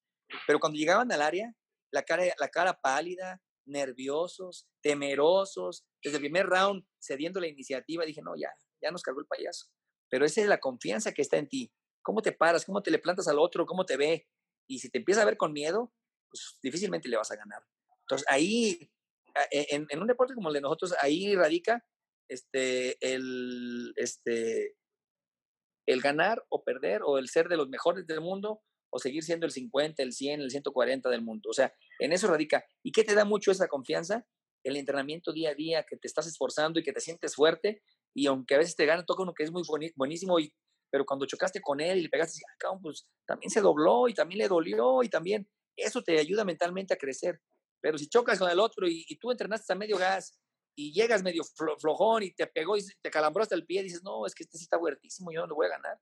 [0.47, 1.53] Pero cuando llegaban al área,
[1.91, 8.21] la cara, la cara pálida, nerviosos, temerosos, desde el primer round cediendo la iniciativa, dije,
[8.21, 8.49] no, ya,
[8.81, 9.67] ya nos cargó el payaso.
[10.09, 11.71] Pero esa es la confianza que está en ti.
[12.01, 12.65] ¿Cómo te paras?
[12.65, 13.65] ¿Cómo te le plantas al otro?
[13.65, 14.27] ¿Cómo te ve?
[14.67, 15.93] Y si te empieza a ver con miedo,
[16.29, 17.63] pues difícilmente le vas a ganar.
[18.01, 18.91] Entonces ahí,
[19.51, 21.85] e, en, en un deporte como el de nosotros, ahí radica
[22.29, 24.75] este, el, este,
[25.87, 29.45] el ganar o perder o el ser de los mejores del mundo o seguir siendo
[29.45, 31.49] el 50, el 100, el 140 del mundo.
[31.49, 32.65] O sea, en eso radica.
[32.83, 34.25] ¿Y qué te da mucho esa confianza?
[34.63, 37.81] El entrenamiento día a día, que te estás esforzando y que te sientes fuerte.
[38.13, 39.63] Y aunque a veces te gana, toca uno que es muy
[39.95, 40.53] buenísimo, y,
[40.91, 44.39] pero cuando chocaste con él y le pegaste, ah, pues también se dobló y también
[44.39, 47.39] le dolió y también eso te ayuda mentalmente a crecer.
[47.81, 50.37] Pero si chocas con el otro y, tú entrenaste a medio gas
[50.75, 51.43] y llegas medio
[51.79, 54.57] flojón y te pegó y te calambró hasta el pie, dices, no, es que este
[54.57, 55.99] sí está fuertísimo, yo no lo voy a ganar.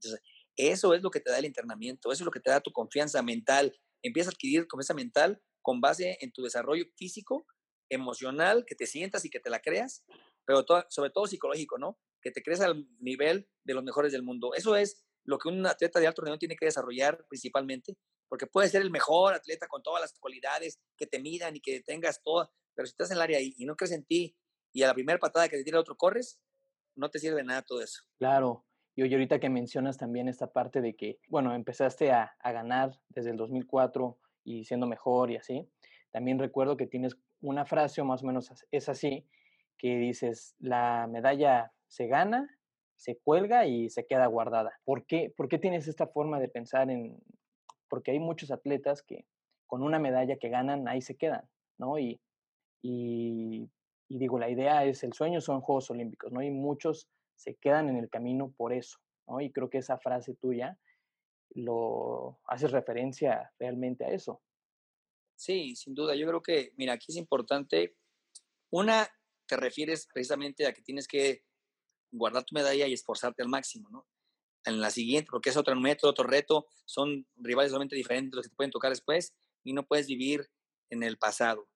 [0.00, 0.20] Entonces,
[0.56, 2.72] eso es lo que te da el internamiento, eso es lo que te da tu
[2.72, 3.76] confianza mental.
[4.02, 7.46] Empiezas a adquirir confianza mental con base en tu desarrollo físico,
[7.90, 10.04] emocional, que te sientas y que te la creas,
[10.44, 11.98] pero sobre todo psicológico, ¿no?
[12.22, 14.54] Que te crees al nivel de los mejores del mundo.
[14.54, 17.96] Eso es lo que un atleta de alto rendimiento tiene que desarrollar principalmente,
[18.28, 21.80] porque puedes ser el mejor atleta con todas las cualidades que te midan y que
[21.80, 24.36] tengas todas, pero si estás en el área y, y no crees en ti
[24.72, 26.40] y a la primera patada que te tira el otro corres,
[26.96, 28.02] no te sirve nada todo eso.
[28.18, 28.66] Claro,
[29.04, 33.36] y ahorita que mencionas también esta parte de que, bueno, empezaste a, ganar desde el
[33.36, 35.68] 2004 y siendo mejor y así,
[36.10, 39.26] también recuerdo que tienes una frase, o más o menos es así,
[39.76, 42.48] que dices, la medalla se gana,
[42.94, 44.80] se cuelga y se queda guardada.
[44.84, 47.22] ¿Por qué, ¿Por qué tienes esta forma de pensar en...?
[47.90, 49.26] Porque hay muchos atletas que
[49.66, 51.98] con una medalla que ganan, ahí se quedan, ¿no?
[51.98, 52.18] Y,
[52.80, 53.68] y,
[54.08, 56.42] y digo, la idea es, el sueño son Juegos Olímpicos, ¿no?
[56.42, 58.98] Y muchos se quedan en el camino por eso.
[59.40, 60.78] Y creo que esa frase tuya
[61.50, 64.42] lo hace referencia realmente a eso.
[65.36, 66.14] Sí, sin duda.
[66.14, 67.96] Yo creo que, mira, aquí es importante.
[68.70, 69.08] Una,
[69.46, 71.44] te refieres precisamente a que tienes que
[72.10, 74.06] guardar tu medalla y esforzarte al máximo, ¿no?
[74.64, 78.50] En la siguiente, porque es otro método, otro reto, son rivales totalmente diferentes los que
[78.50, 80.50] te pueden tocar después y no puedes vivir
[80.90, 81.68] en el pasado.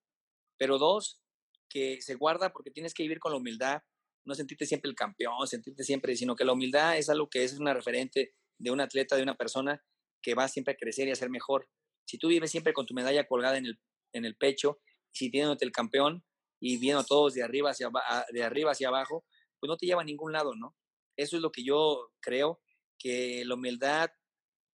[0.57, 1.21] Pero dos,
[1.69, 3.81] que se guarda porque tienes que vivir con la humildad
[4.25, 7.59] no sentirte siempre el campeón, sentirte siempre, sino que la humildad es algo que es
[7.59, 9.83] una referente de un atleta, de una persona
[10.21, 11.67] que va siempre a crecer y a ser mejor.
[12.05, 13.79] Si tú vives siempre con tu medalla colgada en el,
[14.13, 14.79] en el pecho,
[15.11, 16.23] sintiéndote el campeón
[16.59, 17.89] y viendo a todos de arriba, hacia,
[18.31, 19.25] de arriba hacia abajo,
[19.59, 20.75] pues no te lleva a ningún lado, ¿no?
[21.17, 22.61] Eso es lo que yo creo,
[22.97, 24.11] que la humildad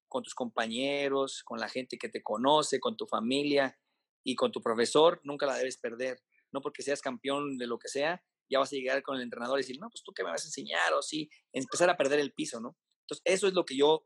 [0.10, 3.78] con tus compañeros, con la gente que te conoce, con tu familia
[4.24, 6.22] y con tu profesor, nunca la debes perder.
[6.52, 9.60] No porque seas campeón de lo que sea, ya vas a llegar con el entrenador
[9.60, 12.20] y decir, no, pues tú qué me vas a enseñar, o sí, empezar a perder
[12.20, 12.78] el piso, ¿no?
[13.02, 14.06] Entonces, eso es lo que yo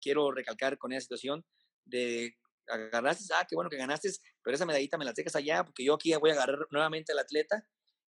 [0.00, 1.44] quiero recalcar con esa situación
[1.84, 2.36] de
[2.68, 4.10] agarraste, ah, qué bueno que ganaste,
[4.42, 7.18] pero esa medallita me la dejas allá, porque yo aquí voy a agarrar nuevamente al
[7.18, 7.66] atleta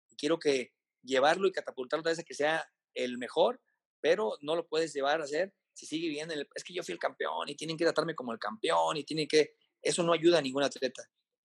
[0.08, 3.60] y quiero que llevarlo y catapultarlo a vez que sea el mejor,
[4.00, 7.00] pero no lo puedes llevar a hacer si sigue viviendo, es que yo fui el
[7.00, 10.42] campeón y tienen que tratarme como el campeón y tienen que, eso no ayuda a
[10.42, 11.02] ningún atleta.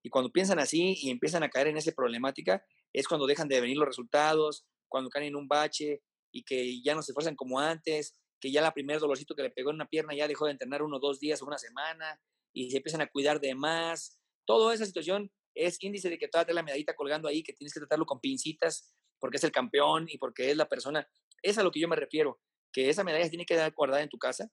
[0.10, 3.78] Cuando piensan así y empiezan a caer en esa problemática, es cuando dejan de venir
[3.78, 8.16] los resultados, cuando caen en un bache y que ya no se esfuerzan como antes,
[8.40, 10.82] que ya la primer dolorcito que le pegó en una pierna ya dejó de entrenar
[10.84, 12.20] uno, dos días o una semana
[12.54, 14.20] y se empiezan a cuidar de más.
[14.46, 17.80] Toda esa situación es índice de que todavía la medallita colgando ahí, que tienes que
[17.80, 21.08] tratarlo con pincitas porque es el campeón y porque es la persona.
[21.42, 22.40] Es a lo que yo me refiero,
[22.72, 24.50] que esa medalla tiene que guardada en tu casa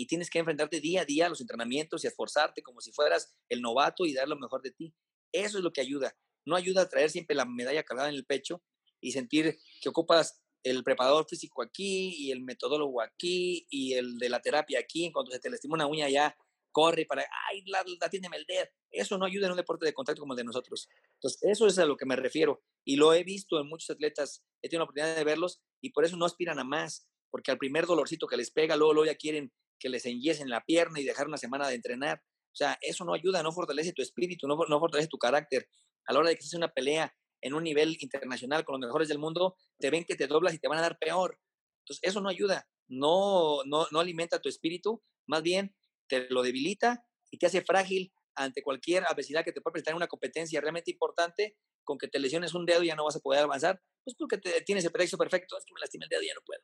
[0.00, 3.36] y tienes que enfrentarte día a día a los entrenamientos y esforzarte como si fueras
[3.50, 4.94] el novato y dar lo mejor de ti.
[5.30, 6.16] Eso es lo que ayuda.
[6.46, 8.62] No ayuda a traer siempre la medalla cargada en el pecho
[8.98, 14.30] y sentir que ocupas el preparador físico aquí y el metodólogo aquí y el de
[14.30, 15.04] la terapia aquí.
[15.04, 16.34] En cuanto se te lastima una uña ya
[16.72, 18.64] corre para, ay, la, atiéndeme el dedo.
[18.90, 20.88] Eso no ayuda en un deporte de contacto como el de nosotros.
[21.16, 22.62] Entonces, eso es a lo que me refiero.
[22.86, 26.06] Y lo he visto en muchos atletas, he tenido la oportunidad de verlos y por
[26.06, 29.16] eso no aspiran a más, porque al primer dolorcito que les pega, luego, luego ya
[29.16, 32.22] quieren que les enyesen la pierna y dejar una semana de entrenar.
[32.52, 35.68] O sea, eso no ayuda, no fortalece tu espíritu, no, fortalece tu carácter.
[36.06, 39.08] A la hora de que se una pelea en un nivel internacional con los mejores
[39.08, 41.38] del mundo, te ven que te doblas y te van a dar peor.
[41.82, 45.74] Entonces, eso no ayuda, no, no, no alimenta tu espíritu, más bien
[46.06, 49.96] te lo debilita y te hace frágil ante cualquier adversidad que te pueda presentar en
[49.96, 53.20] una competencia realmente importante, con que te lesiones un dedo y ya no vas a
[53.20, 56.26] poder avanzar, pues porque tienes el pretexto perfecto, es que me lastimé el dedo y
[56.26, 56.60] ya no puedo.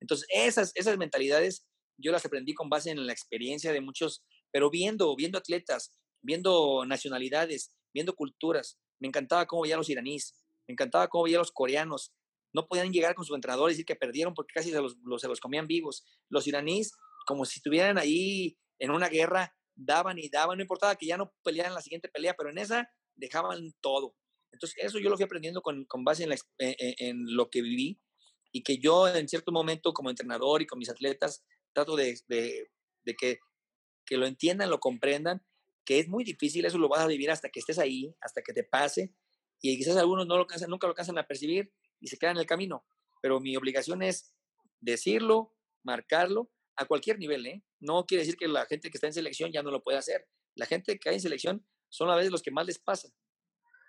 [0.00, 1.66] Entonces, esas, esas mentalidades
[1.98, 6.84] yo las aprendí con base en la experiencia de muchos, pero viendo, viendo atletas, viendo
[6.86, 8.78] nacionalidades, viendo culturas.
[9.00, 10.34] Me encantaba cómo veía los iraníes,
[10.66, 12.14] me encantaba cómo veía los coreanos.
[12.54, 15.28] No podían llegar con su entrenador y decir que perdieron porque casi se los, se
[15.28, 16.04] los comían vivos.
[16.30, 16.92] Los iraníes,
[17.26, 21.32] como si estuvieran ahí en una guerra, daban y daban, no importaba que ya no
[21.44, 24.14] pelearan la siguiente pelea, pero en esa dejaban todo.
[24.52, 27.60] Entonces, eso yo lo fui aprendiendo con, con base en, la, en, en, lo que
[27.60, 28.00] viví
[28.50, 31.44] y que yo en cierto momento como entrenador y con mis atletas
[31.78, 32.20] trato de,
[33.16, 35.44] que, lo entiendan, lo comprendan,
[35.84, 38.52] que es muy difícil, eso lo vas a vivir hasta que estés ahí, hasta que
[38.52, 39.14] te pase,
[39.60, 42.46] y quizás algunos no lo nunca lo alcanzan a percibir y se quedan en el
[42.46, 42.84] camino,
[43.22, 44.34] pero mi obligación es
[44.80, 47.64] decirlo, marcarlo, a cualquier nivel, ¿eh?
[47.80, 50.28] No quiere decir que la gente que está en selección ya no lo puede hacer.
[50.54, 53.08] La gente que hay en selección son a veces los que más les pasa.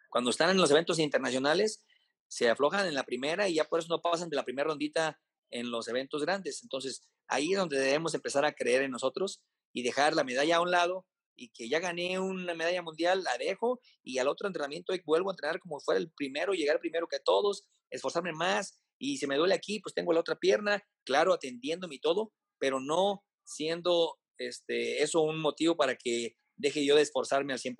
[0.09, 1.85] Cuando están en los eventos internacionales,
[2.27, 5.19] se aflojan en la primera y ya por eso no pasan de la primera rondita
[5.51, 6.61] en los eventos grandes.
[6.63, 9.41] Entonces, ahí es donde debemos empezar a creer en nosotros
[9.73, 13.37] y dejar la medalla a un lado y que ya gané una medalla mundial, la
[13.37, 17.19] dejo y al otro entrenamiento vuelvo a entrenar como fuera el primero, llegar primero que
[17.19, 21.95] todos, esforzarme más y si me duele aquí, pues tengo la otra pierna, claro, atendiéndome
[21.95, 27.53] y todo, pero no siendo este, eso un motivo para que deje yo de esforzarme
[27.53, 27.75] al 100%.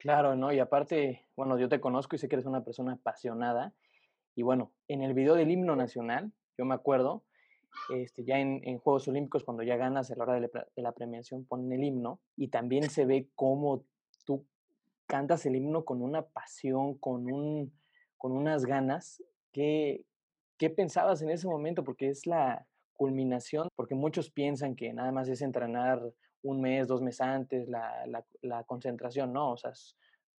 [0.00, 0.50] Claro, ¿no?
[0.50, 3.74] Y aparte, bueno, yo te conozco y sé que eres una persona apasionada.
[4.34, 7.24] Y bueno, en el video del himno nacional, yo me acuerdo,
[7.94, 10.82] este, ya en, en Juegos Olímpicos, cuando ya ganas a la hora de la, de
[10.82, 13.84] la, premiación, ponen el himno y también se ve cómo
[14.24, 14.46] tú
[15.06, 17.72] cantas el himno con una pasión, con, un,
[18.18, 19.22] con unas ganas.
[19.52, 20.04] ¿Qué,
[20.58, 21.82] ¿Qué pensabas en ese momento?
[21.82, 22.66] Porque es la,
[23.00, 26.02] culminación, porque muchos piensan que nada más es entrenar
[26.42, 29.72] un mes, dos meses antes, la, la, la concentración, no, o sea,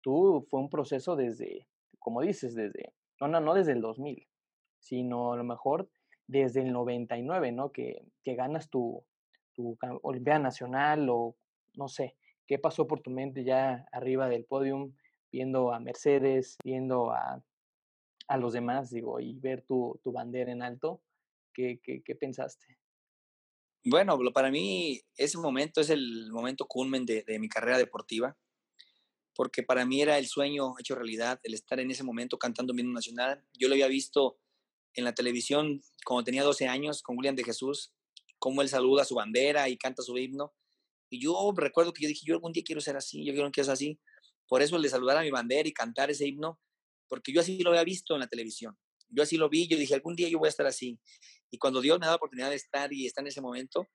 [0.02, 1.66] tú fue un proceso desde,
[1.98, 4.28] como dices, desde, no, no, no desde el 2000,
[4.78, 5.88] sino a lo mejor
[6.30, 7.72] desde el 99, ¿no?
[7.72, 9.04] Que, que ganas tu,
[9.52, 11.36] tu Olimpiada Nacional o
[11.74, 12.16] no sé,
[12.46, 14.94] ¿qué pasó por tu mente ya arriba del podium,
[15.32, 17.42] viendo a Mercedes, viendo a,
[18.28, 21.02] a los demás, digo, y ver tu, tu bandera en alto?
[21.52, 22.78] ¿Qué, qué, qué pensaste?
[23.84, 28.36] Bueno, para mí ese momento es el momento culmen de, de, mi carrera deportiva,
[29.34, 32.92] porque para mí era el sueño hecho realidad, el estar en ese momento cantando himno
[32.92, 33.44] nacional.
[33.58, 34.38] Yo lo había visto
[34.94, 37.92] en la televisión cuando tenía 12 años con William de Jesús,
[38.38, 40.54] cómo él saluda su bandera y canta su himno.
[41.10, 43.64] Y yo recuerdo que yo dije, yo algún día quiero ser así, yo quiero que
[43.64, 44.00] sea así.
[44.48, 46.60] Por eso el de saludar a mi bandera y cantar ese himno,
[47.08, 48.76] porque yo así lo había visto en la televisión.
[49.08, 50.98] Yo así lo vi, yo dije, algún día yo voy a estar así.
[51.50, 53.88] Y cuando Dios me da la oportunidad de estar y estar en ese momento,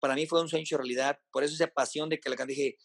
[0.00, 1.18] para mí fue un sueño hecho realidad.
[1.30, 2.76] Por eso esa pasión de que la dije,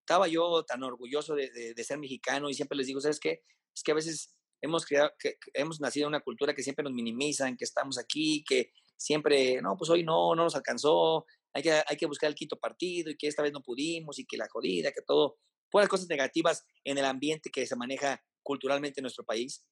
[0.00, 3.42] estaba yo tan orgulloso de, de, de, ser mexicano y siempre les digo, ¿sabes qué?
[3.74, 4.34] Es que a veces
[4.64, 8.42] hemos, creado, que, hemos nacido en una cultura que siempre nos minimizan, que estamos aquí,
[8.48, 12.34] que siempre, no, pues hoy no, no nos alcanzó, hay que, hay que buscar el
[12.34, 15.38] quinto partido y que esta vez no pudimos y que la jodida, que todo,
[15.70, 19.64] puras cosas negativas en el ambiente que se maneja culturalmente en nuestro país,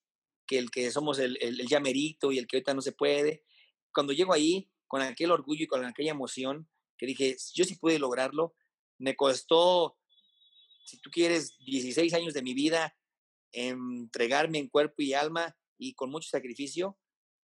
[0.46, 3.44] que el que somos el, el, el llamerito y el que ahorita no se puede,
[3.92, 7.98] cuando llego ahí con aquel orgullo y con aquella emoción, que dije, yo sí pude
[7.98, 8.54] lograrlo,
[8.98, 9.96] me costó,
[10.84, 12.94] si tú quieres, 16 años de mi vida
[13.52, 16.98] entregarme en cuerpo y alma y con mucho sacrificio,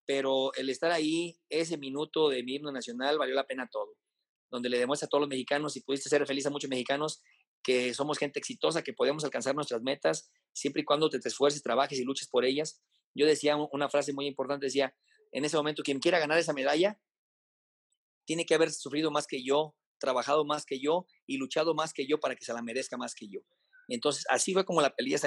[0.07, 3.97] pero el estar ahí, ese minuto de mi himno nacional, valió la pena todo,
[4.51, 7.23] donde le demuestra a todos los mexicanos y pudiste ser feliz a muchos mexicanos
[7.63, 11.63] que somos gente exitosa, que podemos alcanzar nuestras metas siempre y cuando te, te esfuerces,
[11.63, 12.81] trabajes y luches por ellas.
[13.15, 14.95] Yo decía una frase muy importante, decía,
[15.33, 16.99] en ese momento, quien quiera ganar esa medalla,
[18.25, 22.07] tiene que haber sufrido más que yo, trabajado más que yo y luchado más que
[22.07, 23.41] yo para que se la merezca más que yo.
[23.89, 25.19] Entonces, así fue como la peleé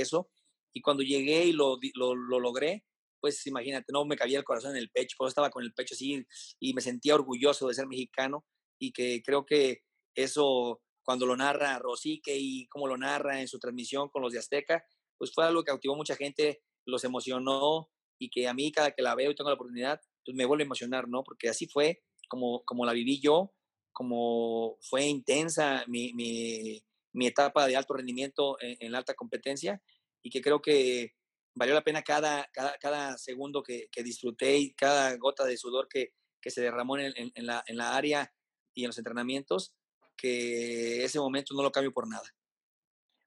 [0.00, 0.30] eso.
[0.74, 2.84] Y cuando llegué y lo, lo, lo, logré,
[3.20, 5.94] pues imagínate, no me cabía el corazón en el pecho, pues estaba con el pecho
[5.94, 6.26] así
[6.60, 8.44] y me sentía orgulloso de ser mexicano
[8.78, 9.82] y que creo que
[10.14, 14.40] eso, cuando lo narra Rosique y cómo lo narra en su transmisión con los de
[14.40, 14.84] Azteca,
[15.16, 17.88] pues fue algo que cautivó a mucha gente, los emocionó
[18.18, 20.64] y que a mí cada que la veo y tengo la oportunidad, pues me vuelve
[20.64, 21.22] a emocionar, ¿no?
[21.24, 23.54] Porque así fue como, como la viví yo,
[23.92, 26.82] como fue intensa mi, mi,
[27.14, 29.80] mi etapa de alto rendimiento en, la alta competencia
[30.22, 31.12] y que creo que
[31.54, 32.50] valió la pena cada,
[32.80, 37.12] cada, segundo que, que, disfruté y cada gota de sudor que, que se derramó en,
[37.16, 38.32] en, en, la, en la área
[38.74, 39.74] y en los entrenamientos,
[40.16, 42.28] que ese momento no lo cambio por nada.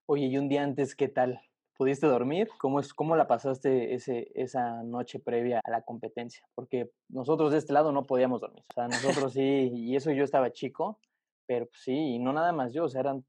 [0.06, 1.40] Oye, y un día antes, ¿qué tal?
[1.76, 2.48] ¿Pudiste dormir?
[2.58, 6.42] ¿Cómo, es, ¿Cómo la pasaste ese, esa noche previa a la competencia?
[6.54, 8.64] Porque nosotros de este lado no podíamos dormir.
[8.70, 11.00] O sea, nosotros sí, y eso yo estaba chico,
[11.46, 13.24] pero pues sí, y no nada más yo, o sea, eran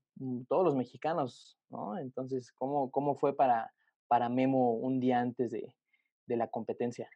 [0.47, 1.97] todos los mexicanos, ¿no?
[1.97, 3.73] Entonces, ¿cómo, cómo fue para,
[4.07, 5.75] para Memo un día antes de,
[6.25, 7.09] de la competencia?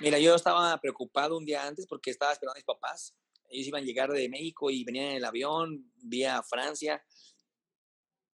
[0.00, 3.14] Mira, yo estaba preocupado un día antes porque estaba esperando a mis papás
[3.54, 7.02] ellos iban a llegar de México y venían en el avión vía Francia,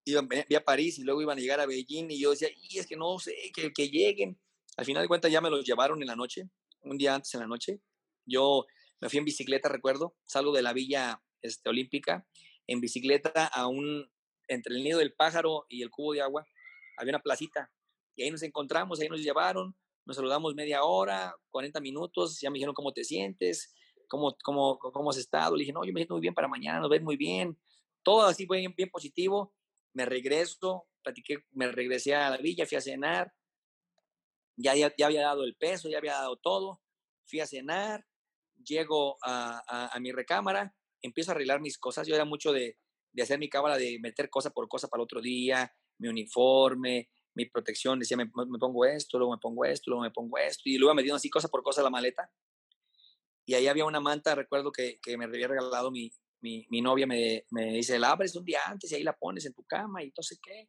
[0.04, 2.86] iban vía París y luego iban a llegar a Beijing y yo decía, y es
[2.86, 4.40] que no sé, que, que lleguen.
[4.76, 6.48] Al final de cuentas ya me los llevaron en la noche,
[6.82, 7.80] un día antes en la noche.
[8.24, 8.66] Yo
[9.00, 12.26] me fui en bicicleta, recuerdo, salgo de la villa este, olímpica
[12.70, 14.08] en bicicleta a un,
[14.46, 16.46] entre el nido del pájaro y el cubo de agua,
[16.96, 17.68] había una placita
[18.14, 22.54] y ahí nos encontramos, ahí nos llevaron, nos saludamos media hora, 40 minutos, ya me
[22.54, 23.74] dijeron cómo te sientes,
[24.06, 25.56] cómo, cómo, cómo has estado.
[25.56, 27.58] Le dije, no, yo me siento muy bien para mañana, nos ves muy bien.
[28.04, 29.52] Todo así fue bien, positivo.
[29.92, 33.32] Me regreso, platiqué, me regresé a la villa, fui a cenar.
[34.54, 36.80] Ya, ya, ya había dado el peso, ya había dado todo.
[37.26, 38.06] Fui a cenar,
[38.62, 42.06] llego a, a mi recámara, empiezo a arreglar mis cosas.
[42.06, 42.76] Yo era mucho de,
[43.12, 47.10] de hacer mi cámara, de meter cosa por cosa para el otro día, mi uniforme,
[47.34, 50.62] mi protección, decía, me, me, pongo esto, luego me pongo esto, luego me pongo esto,
[50.64, 52.30] y luego me dieron así cosa por cosa la maleta.
[53.46, 57.06] Y ahí había una manta, recuerdo que, que me había regalado mi, mi, mi novia,
[57.06, 60.02] me, me, dice, la abres un día antes y ahí la pones en tu cama
[60.02, 60.68] y entonces qué.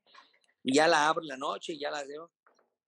[0.63, 2.31] Y ya la abro en la noche y ya la veo.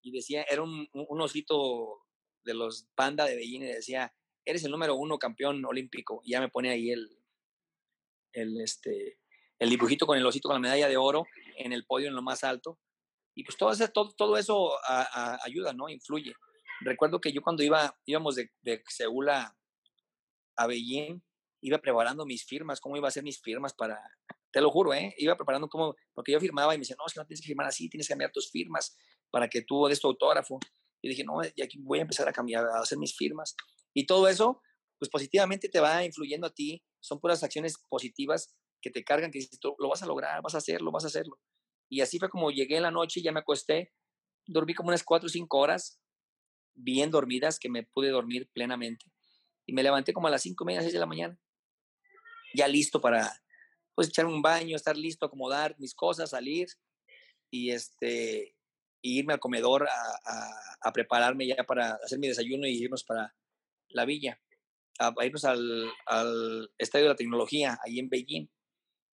[0.02, 2.04] Y decía, era un, un osito
[2.44, 4.14] de los panda de Beijing y decía,
[4.46, 6.22] eres el número uno campeón olímpico.
[6.24, 7.23] Y ya me pone ahí el,
[8.34, 9.20] el, este,
[9.60, 11.26] el dibujito con el osito con la medalla de oro
[11.58, 12.80] en el podio en lo más alto.
[13.36, 14.72] Y pues todo, eso, todo, todo eso
[15.44, 15.90] ayuda, ¿no?
[15.90, 16.34] Influye.
[16.82, 19.56] Recuerdo que yo cuando iba, íbamos de, de Seúl a,
[20.56, 21.22] a Beijing,
[21.62, 24.00] iba preparando mis firmas, cómo iba a hacer mis firmas para,
[24.52, 25.16] te lo juro, ¿eh?
[25.18, 27.48] Iba preparando cómo, porque yo firmaba y me decía, no, es que no tienes que
[27.48, 28.98] firmar así, tienes que cambiar tus firmas
[29.32, 30.60] para que tú des tu autógrafo.
[31.02, 33.56] Y dije, no, y aquí voy a empezar a cambiar, a hacer mis firmas.
[33.94, 34.62] Y todo eso,
[35.04, 39.40] pues positivamente te va influyendo a ti, son puras acciones positivas que te cargan, que
[39.40, 41.38] dices, lo vas a lograr, vas a hacerlo, vas a hacerlo.
[41.90, 43.92] Y así fue como llegué en la noche, ya me acosté,
[44.48, 46.00] dormí como unas cuatro o cinco horas,
[46.74, 49.12] bien dormidas, que me pude dormir plenamente.
[49.66, 51.38] Y me levanté como a las cinco y media, de la mañana,
[52.56, 53.30] ya listo para,
[53.96, 56.70] pues, echar un baño, estar listo, acomodar mis cosas, salir
[57.52, 58.56] y este,
[59.02, 63.36] irme al comedor a, a, prepararme ya para hacer mi desayuno y irnos para
[63.90, 64.40] la villa,
[65.00, 68.48] a, a irnos al, al Estadio de la Tecnología, ahí en Beijing.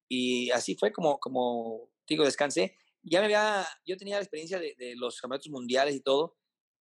[0.08, 2.76] Y así fue como, como digo, descansé.
[3.02, 6.36] Ya me había, yo tenía la experiencia de, de, los campeonatos mundiales y todo.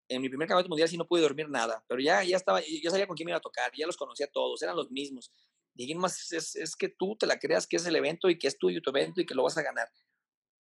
[0.09, 2.89] En mi primer campeonato mundial sí no pude dormir nada, pero ya, ya estaba, ya
[2.89, 5.31] sabía con quién me iba a tocar, ya los conocía todos, eran los mismos.
[5.73, 8.47] Dije, más es, es, que tú te la creas que es el evento y que
[8.47, 9.87] es tuyo tu evento y que lo vas a ganar.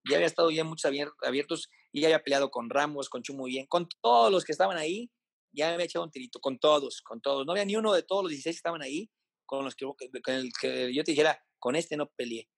[0.07, 0.91] Ya había estado ya muchos
[1.25, 5.09] abiertos y ya había peleado con Ramos, con Chumuyen, con todos los que estaban ahí,
[5.51, 7.45] ya me había echado un tirito, con todos, con todos.
[7.45, 9.09] No había ni uno de todos los 16 que estaban ahí
[9.45, 12.49] con los que, con el que yo te dijera, con este no peleé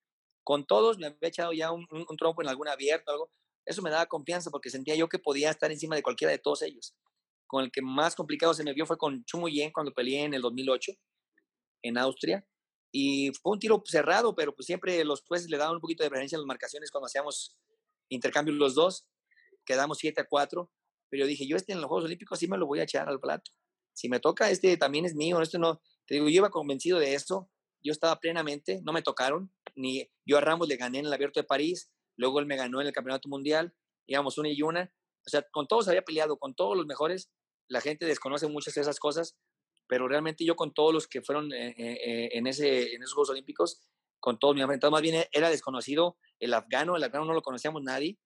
[0.50, 3.32] con todos me había echado ya un, un, un trompo en algún abierto, algo.
[3.68, 6.64] Eso me daba confianza porque sentía yo que podía estar encima de cualquiera de todos
[6.64, 6.96] ellos.
[7.46, 10.42] Con el que más complicado se me vio fue con Chumuyen cuando peleé en el
[10.42, 10.94] 2008
[11.84, 12.44] en Austria.
[12.92, 16.10] Y fue un tiro cerrado, pero pues siempre los jueces le daban un poquito de
[16.10, 17.56] preferencia a las marcaciones cuando hacíamos
[18.10, 19.08] intercambios los dos.
[19.64, 20.68] Quedamos 7 a 4.
[21.10, 23.10] Pero yo dije, yo este en los Juegos Olímpicos sí me lo voy a echar
[23.10, 23.52] al plato.
[23.94, 25.42] Si me toca, este también es mío.
[25.42, 25.82] Este no.
[26.06, 27.50] Te digo, yo iba convencido de eso.
[27.82, 31.40] Yo estaba plenamente, no me tocaron ni yo a Ramos le gané en el Abierto
[31.40, 33.74] de París, luego él me ganó en el Campeonato Mundial,
[34.08, 34.92] íbamos una y una,
[35.26, 37.32] o sea, con todos había peleado, con todos los mejores,
[37.68, 39.38] la gente desconoce muchas de esas cosas,
[39.88, 43.82] pero realmente yo con todos los que fueron eh, eh, en, esos Juegos Olímpicos,
[44.20, 47.82] con todos me enfrentado, más bien era desconocido el afgano, el afgano no lo conocíamos
[47.84, 48.18] nadie,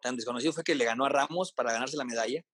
[0.00, 2.44] tan desconocido fue que le ganó a Ramos para ganarse la medalla,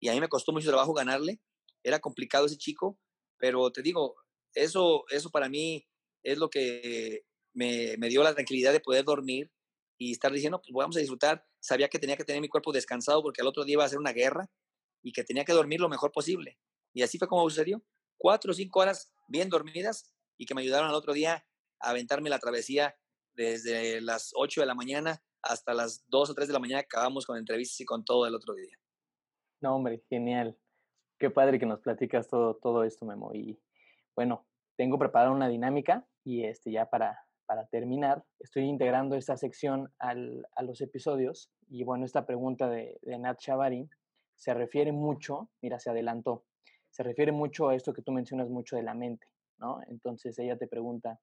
[0.00, 1.40] y a mí me costó mucho trabajo ganarle,
[1.82, 2.98] era complicado ese chico,
[3.38, 4.16] pero te digo,
[4.54, 5.86] eso, eso para mí
[6.22, 7.24] es lo que
[7.54, 9.50] me, me, dio la tranquilidad de poder dormir
[9.96, 11.44] y estar diciendo, pues vamos a disfrutar.
[11.60, 13.98] Sabía que tenía que tener mi cuerpo descansado porque al otro día iba a ser
[13.98, 14.48] una guerra
[15.02, 16.58] y que tenía que dormir lo mejor posible.
[16.92, 17.84] Y así fue como sucedió.
[18.16, 21.46] Cuatro o cinco horas bien dormidas y que me ayudaron al otro día
[21.80, 22.96] a aventarme la travesía
[23.34, 26.80] desde las 8 de la mañana hasta las 2 o 3 de la mañana.
[26.80, 28.76] Acabamos con entrevistas y con todo el otro día.
[29.60, 30.56] No, hombre, genial.
[31.18, 33.34] Qué padre que nos platicas todo, todo esto, Memo.
[33.34, 33.60] Y
[34.14, 34.46] bueno,
[34.76, 40.46] tengo preparada una dinámica y este, ya para, para terminar, estoy integrando esta sección al,
[40.54, 43.88] a los episodios y bueno, esta pregunta de, de Nat Chavari
[44.36, 46.44] se refiere mucho, mira, se adelantó,
[46.90, 49.26] se refiere mucho a esto que tú mencionas mucho de la mente,
[49.58, 49.80] ¿no?
[49.88, 51.18] Entonces ella te pregunta,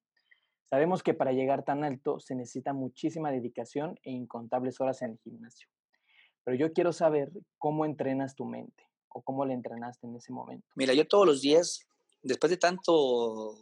[0.69, 5.19] sabemos que para llegar tan alto se necesita muchísima dedicación e incontables horas en el
[5.19, 5.69] gimnasio,
[6.43, 10.67] pero yo quiero saber cómo entrenas tu mente o cómo la entrenaste en ese momento.
[10.75, 11.87] Mira, yo todos los días,
[12.21, 13.55] después de tanto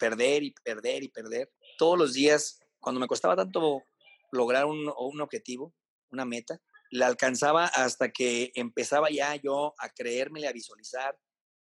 [0.00, 1.52] perder y perder y perder.
[1.78, 3.84] Todos los días, cuando me costaba tanto
[4.32, 5.72] lograr un, objetivo,
[6.10, 6.60] una meta,
[6.90, 11.16] la alcanzaba hasta que empezaba ya yo a creérmele, a visualizar.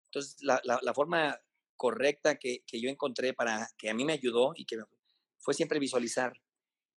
[0.06, 1.38] Entonces, la, forma
[1.76, 4.78] correcta que, que yo encontré para que a mí me ayudó y que
[5.40, 6.34] fue siempre visualizar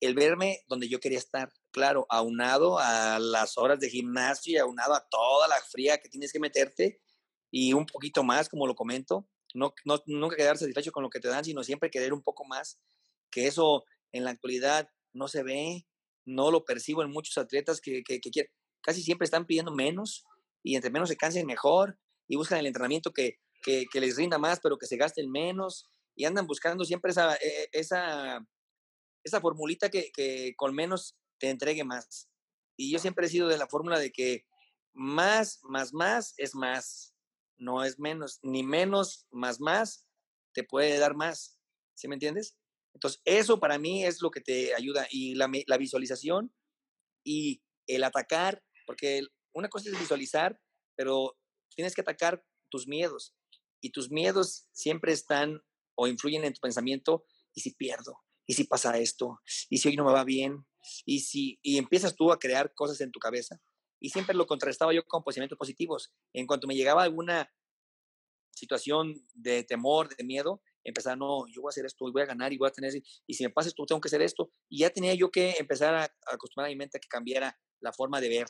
[0.00, 4.94] el verme donde yo quería estar, claro, aunado a las horas de gimnasio y aunado
[4.94, 7.00] a toda la fría que tienes que meterte
[7.50, 11.20] y un poquito más, como lo comento, no, no, nunca quedar satisfecho con lo que
[11.20, 12.78] te dan, sino siempre querer un poco más,
[13.30, 15.86] que eso en la actualidad no se ve,
[16.26, 18.52] no lo percibo en muchos atletas que, que, quieren,
[18.82, 20.24] casi siempre están pidiendo menos
[20.62, 21.98] y entre menos se cansen mejor
[22.28, 26.24] y buscan el entrenamiento que, que, les rinda más, pero que se gasten menos y
[26.24, 28.40] andan buscando siempre esa, e, e, esa
[29.26, 32.30] esa formulita que, que con menos te entregue más.
[32.78, 34.46] Y yo siempre he sido de la fórmula de que
[34.94, 37.14] más, más, más es más,
[37.58, 40.06] no es menos, ni menos, más, más
[40.54, 41.58] te puede dar más.
[41.94, 42.56] ¿Sí me entiendes?
[42.94, 45.08] Entonces, eso para mí es lo que te ayuda.
[45.10, 46.54] Y la, la visualización
[47.24, 50.60] y el atacar, porque una cosa es visualizar,
[50.94, 51.36] pero
[51.74, 53.34] tienes que atacar tus miedos.
[53.80, 55.60] Y tus miedos siempre están
[55.94, 57.24] o influyen en tu pensamiento.
[57.54, 58.18] ¿Y si pierdo?
[58.46, 59.40] ¿y si pasa esto?
[59.68, 60.64] ¿Y si hoy no me va bien?
[61.04, 63.60] Y, si, y empiezas tú a crear cosas en tu cabeza.
[64.00, 66.12] Y siempre lo contrastaba yo con pensamientos positivos.
[66.32, 67.50] En cuanto me llegaba alguna
[68.54, 72.52] situación de temor, de miedo, empezaba, no, yo voy a hacer esto, voy a ganar
[72.52, 72.92] y voy a tener,
[73.26, 74.50] y si me pasa esto, tengo que hacer esto.
[74.68, 77.92] Y ya tenía yo que empezar a, acostumbrar a mi mente a que cambiara la
[77.92, 78.46] forma de ver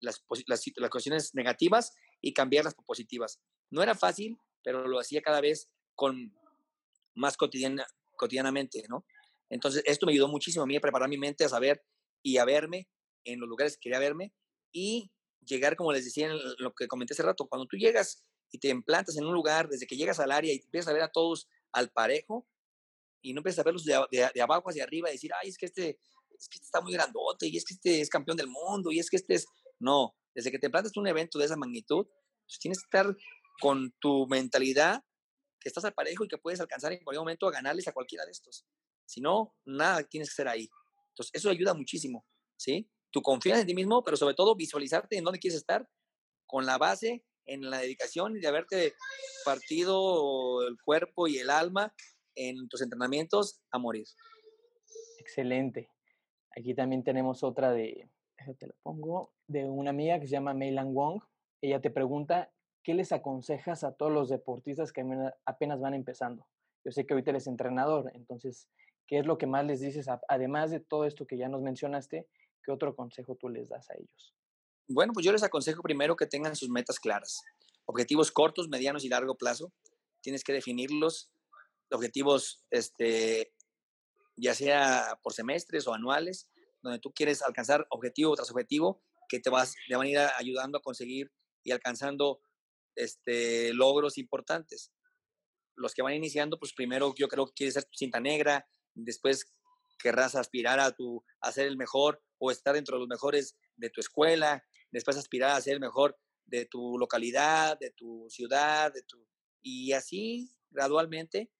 [0.00, 3.40] las, las, las cuestiones negativas y cambiarlas por positivas.
[3.70, 6.34] No era fácil, pero lo hacía cada vez con
[7.14, 7.86] más cotidiana,
[8.16, 9.04] cotidianamente, ¿no?
[9.50, 11.82] Entonces, esto me ayudó muchísimo a mí a preparar mi mente, a saber
[12.22, 12.88] y a verme
[13.24, 14.32] en los lugares que quería verme
[14.72, 15.10] y
[15.44, 18.68] llegar, como les decía en lo que comenté hace rato, cuando tú llegas y te
[18.68, 21.48] implantas en un lugar, desde que llegas al área y empiezas a ver a todos
[21.72, 22.46] al parejo
[23.22, 25.66] y no empiezas a verlos de, de, abajo hacia arriba y decir, ay, es que,
[25.66, 25.98] este,
[26.30, 28.98] es que este está muy grandote y es que este es campeón del mundo y
[28.98, 29.46] es que este es...
[29.80, 32.06] No, desde que te implantas un evento de esa magnitud,
[32.46, 33.16] pues tienes que estar
[33.60, 35.02] con tu mentalidad
[35.60, 38.24] que estás al parejo y que puedes alcanzar en cualquier momento a ganarles a cualquiera
[38.24, 38.64] de estos.
[39.06, 40.68] Si no, nada tienes que ser ahí.
[41.10, 42.24] Entonces, eso ayuda muchísimo,
[42.56, 42.88] ¿sí?
[43.10, 45.88] Tu confianza en ti mismo, pero sobre todo visualizarte en dónde quieres estar
[46.46, 48.94] con la base en la dedicación y de haberte
[49.44, 51.94] partido el cuerpo y el alma
[52.34, 53.78] en tus entrenamientos a.
[55.18, 55.90] Excelente.
[56.56, 58.08] Aquí también tenemos otra de,
[58.58, 61.22] te lo pongo, de una amiga que se llama Meilan Wong.
[61.60, 62.52] Ella te pregunta,
[62.82, 65.04] ¿qué les aconsejas a todos los deportistas que
[65.44, 66.46] apenas van empezando?
[66.84, 68.68] Yo sé que ahorita eres entrenador, entonces,
[69.08, 72.28] ¿Qué es lo que más les dices, además de todo esto que ya nos mencionaste?
[72.62, 74.34] ¿Qué otro consejo tú les das a ellos?
[74.86, 77.40] Bueno, pues yo les aconsejo primero que tengan sus metas claras.
[77.86, 79.72] Objetivos cortos, medianos y largo plazo.
[80.20, 81.30] Tienes que definirlos.
[81.90, 83.54] Objetivos, este,
[84.36, 86.50] ya sea por semestres o anuales,
[86.82, 89.00] donde tú quieres alcanzar objetivo tras objetivo
[89.30, 91.32] que te, vas, te van a ir ayudando a conseguir
[91.64, 92.42] y alcanzando
[92.98, 94.92] este, logros importantes.
[95.76, 99.54] Los que van iniciando, pues primero yo creo que quieres ser tu cinta negra, después
[99.98, 103.90] querrás aspirar a, tu, a ser el mejor o estar dentro de los mejores de
[103.90, 109.02] tu escuela, después aspirar a ser el mejor de tu localidad, de tu ciudad, de
[109.02, 109.26] tu...
[109.62, 111.50] y así gradualmente,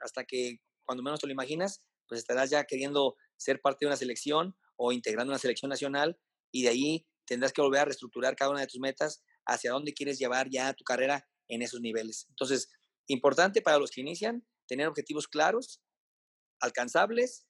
[0.00, 3.96] hasta que cuando menos te lo imaginas, pues estarás ya queriendo ser parte de una
[3.96, 6.18] selección o integrando una selección nacional
[6.50, 9.94] y de ahí tendrás que volver a reestructurar cada una de tus metas hacia dónde
[9.94, 12.26] quieres llevar ya tu carrera en esos niveles.
[12.28, 12.70] Entonces,
[13.08, 15.80] importante para los que inician, tener objetivos claros,
[16.60, 17.46] alcanzables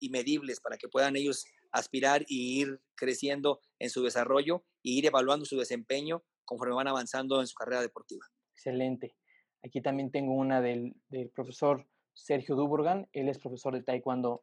[0.00, 5.06] y medibles para que puedan ellos aspirar y ir creciendo en su desarrollo y ir
[5.06, 8.26] evaluando su desempeño conforme van avanzando en su carrera deportiva.
[8.54, 9.16] Excelente.
[9.64, 10.96] Aquí también tengo una del,
[11.34, 13.08] profesor Sergio Duburgan.
[13.12, 14.42] Él es profesor de Taekwondo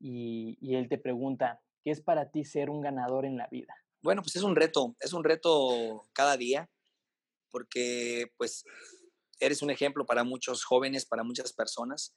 [0.00, 3.74] y, y él te pregunta, ¿qué es para ti ser un ganador en la vida?
[4.02, 6.70] Bueno, pues es un reto, es un reto cada día,
[7.50, 8.64] porque pues
[9.40, 12.14] eres un ejemplo para muchos jóvenes, para muchas personas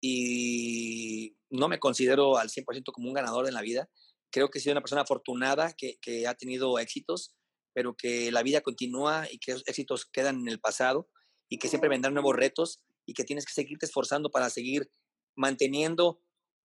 [0.00, 3.88] y no me considero al 100% como un ganador en la vida.
[4.30, 7.34] Creo que he sido una persona afortunada que, que, ha tenido éxitos,
[7.72, 11.08] pero que la vida continúa y que esos éxitos quedan en el pasado
[11.48, 14.90] y que siempre vendrán nuevos retos y que tienes que seguirte esforzando para seguir
[15.36, 16.20] manteniendo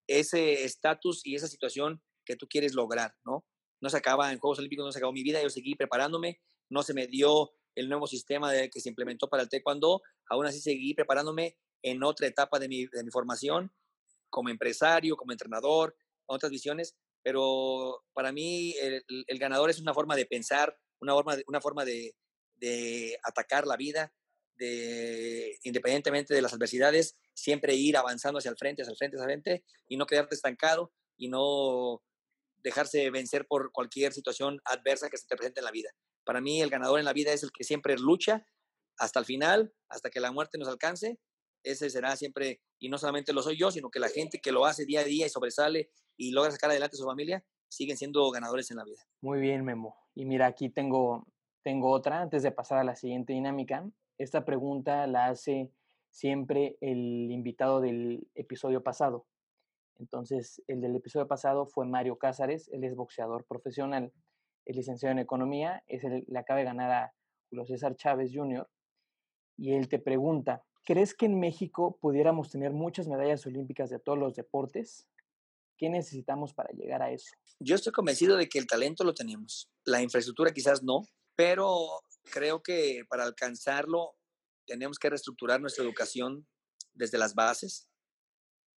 [0.08, 3.46] ese estatus y esa situación que tú quieres lograr, ¿no?
[3.82, 6.84] No se acaba en Juegos Olímpicos, no se acabó mi vida, yo seguí preparándome, no
[6.84, 10.94] se me dio el nuevo sistema que se implementó para el taekwondo, aún así seguí
[10.94, 13.72] preparándome en otra etapa de mi, de mi formación,
[14.30, 20.16] como empresario, como entrenador, otras visiones, pero para mí el, el, ganador es una forma
[20.16, 22.16] de pensar, una forma de, una forma de,
[22.56, 24.14] de atacar la vida,
[24.56, 29.24] de, independientemente de las adversidades, siempre ir avanzando hacia el frente, hacia el frente, hacia
[29.24, 32.04] el frente, y no quedarte estancado y no
[32.64, 35.90] dejarse vencer por cualquier situación adversa que se te presente en la vida.
[36.24, 38.46] Para mí el ganador en la vida es el que siempre lucha
[38.98, 41.20] hasta el final, hasta que la muerte nos alcance.
[41.64, 44.66] Ese será siempre, y no solamente lo soy yo, sino que la gente que lo
[44.66, 48.30] hace día a día y sobresale y logra sacar adelante a su familia, siguen siendo
[48.32, 49.02] ganadores en la vida.
[49.22, 49.96] Muy bien, Memo.
[50.16, 51.26] Y mira, aquí tengo,
[51.64, 53.90] tengo otra antes de pasar a la siguiente dinámica.
[54.18, 55.72] Esta pregunta la hace
[56.10, 59.28] siempre el invitado del episodio pasado.
[60.00, 64.14] Entonces, el del episodio pasado fue Mario Cázares, él es boxeador profesional,
[64.66, 67.14] es licenciado en economía, es el, le acaba de ganar a
[67.50, 68.68] Julio César Chávez Jr.
[69.58, 74.18] Y él te pregunta, ¿crees que en México pudiéramos tener muchas medallas olímpicas de todos
[74.18, 75.06] los deportes?
[75.78, 77.32] ¿Qué necesitamos para llegar a eso?
[77.60, 79.70] Yo estoy convencido de que el talento lo tenemos.
[79.86, 81.02] La infraestructura quizás no,
[81.36, 81.88] pero
[82.32, 84.16] creo que para alcanzarlo
[84.66, 86.48] tenemos que reestructurar nuestra educación
[86.94, 87.89] desde las bases,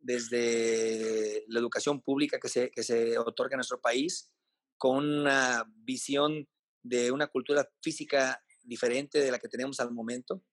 [0.02, 4.32] desde la educación pública que se, que se otorga en nuestro país,
[4.78, 6.48] con una visión
[6.84, 10.44] de una cultura física diferente de la que tenemos al momento,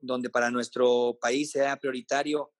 [0.00, 2.52] donde para nuestro país sea prioritario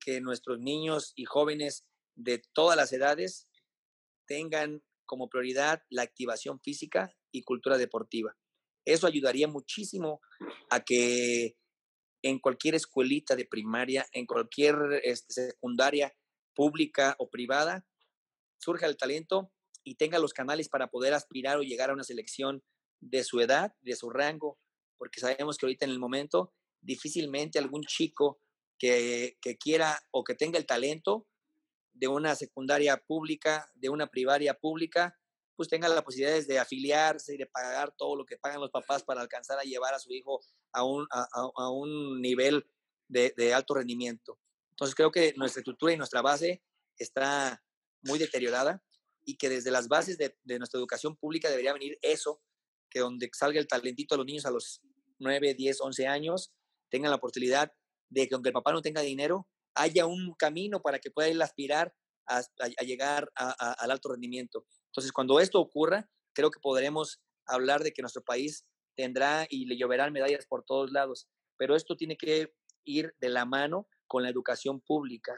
[0.00, 3.48] que nuestros niños y jóvenes de todas las edades
[4.26, 8.36] tengan como prioridad la activación física y cultura deportiva.
[8.84, 10.20] Eso ayudaría muchísimo
[10.70, 11.56] a que
[12.22, 16.14] en cualquier escuelita de primaria, en cualquier este, secundaria
[16.54, 17.84] pública o privada,
[18.58, 19.52] surja el talento
[19.84, 22.62] y tenga los canales para poder aspirar o llegar a una selección
[23.00, 24.58] de su edad, de su rango,
[24.96, 28.40] porque sabemos que ahorita en el momento difícilmente algún chico
[28.78, 31.26] que, que quiera o que tenga el talento
[31.92, 35.18] de una secundaria pública, de una primaria pública,
[35.62, 39.04] pues tenga la posibilidad de afiliarse y de pagar todo lo que pagan los papás
[39.04, 40.40] para alcanzar a llevar a su hijo
[40.72, 42.66] a un, a, un nivel
[43.06, 44.40] de, de, alto rendimiento.
[44.70, 46.64] Entonces creo que nuestra estructura y nuestra base
[46.98, 47.62] está
[48.02, 48.82] muy deteriorada
[49.24, 52.42] y que desde las bases de, de nuestra educación pública debería venir eso,
[52.90, 54.82] que donde salga el talentito de los niños a los
[55.20, 56.52] 9, 10, 11 años,
[56.90, 57.72] tengan la oportunidad
[58.08, 61.40] de que aunque el papá no tenga dinero, haya un camino para que pueda ir
[61.40, 61.94] a aspirar
[62.26, 64.66] a, a, llegar al alto rendimiento.
[64.92, 69.78] Entonces, cuando esto ocurra, creo que podremos hablar de que nuestro país tendrá y le
[69.78, 72.52] lloverán medallas por todos lados, pero esto tiene que
[72.84, 75.32] ir de la mano con la educación pública,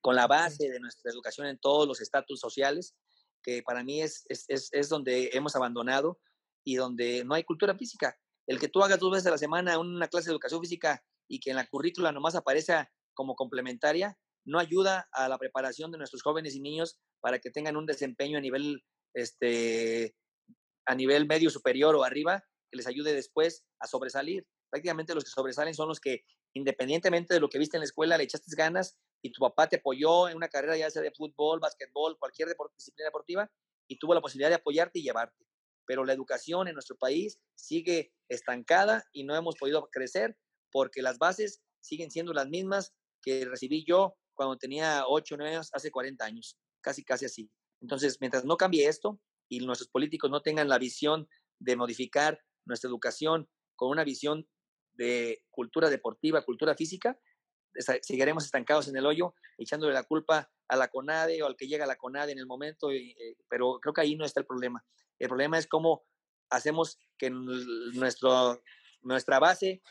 [0.00, 2.94] con la base de nuestra educación en todos los estatus sociales,
[3.42, 6.20] que para mí es, es, es, donde hemos abandonado
[6.64, 8.16] y donde no hay cultura física.
[8.46, 11.40] El que tú hagas dos veces a la semana una clase de educación física y
[11.40, 16.22] que en la currícula nomás aparezca como complementaria, no ayuda a la preparación de nuestros
[16.22, 18.84] jóvenes y niños para que tengan un desempeño a nivel,
[19.14, 20.14] este,
[20.86, 24.46] a nivel medio superior o arriba, que les ayude después a sobresalir.
[24.70, 26.24] Prácticamente los que sobresalen son los que,
[26.54, 29.76] independientemente de lo que viste en la escuela, le echaste ganas y tu papá te
[29.76, 33.50] apoyó en una carrera ya sea de fútbol, básquetbol, cualquier disciplina deportiva,
[33.88, 35.46] y tuvo la posibilidad de apoyarte y llevarte.
[35.86, 40.36] Pero la educación en nuestro país sigue estancada y no hemos podido crecer
[40.70, 45.54] porque las bases siguen siendo las mismas que recibí yo cuando tenía 8 o 9
[45.54, 47.50] años, hace 40 años, casi, casi así.
[47.80, 51.28] Entonces, mientras no cambie esto y nuestros políticos no tengan la visión
[51.58, 54.48] de modificar nuestra educación con una visión
[54.94, 57.18] de cultura deportiva, cultura física,
[58.02, 61.84] seguiremos estancados en el hoyo, echándole la culpa a la CONADE o al que llega
[61.84, 64.84] a la CONADE en el momento, eh, pero creo que ahí no está el problema.
[65.18, 66.04] El problema es cómo
[66.50, 68.62] hacemos que nuestro,
[69.00, 69.82] nuestra base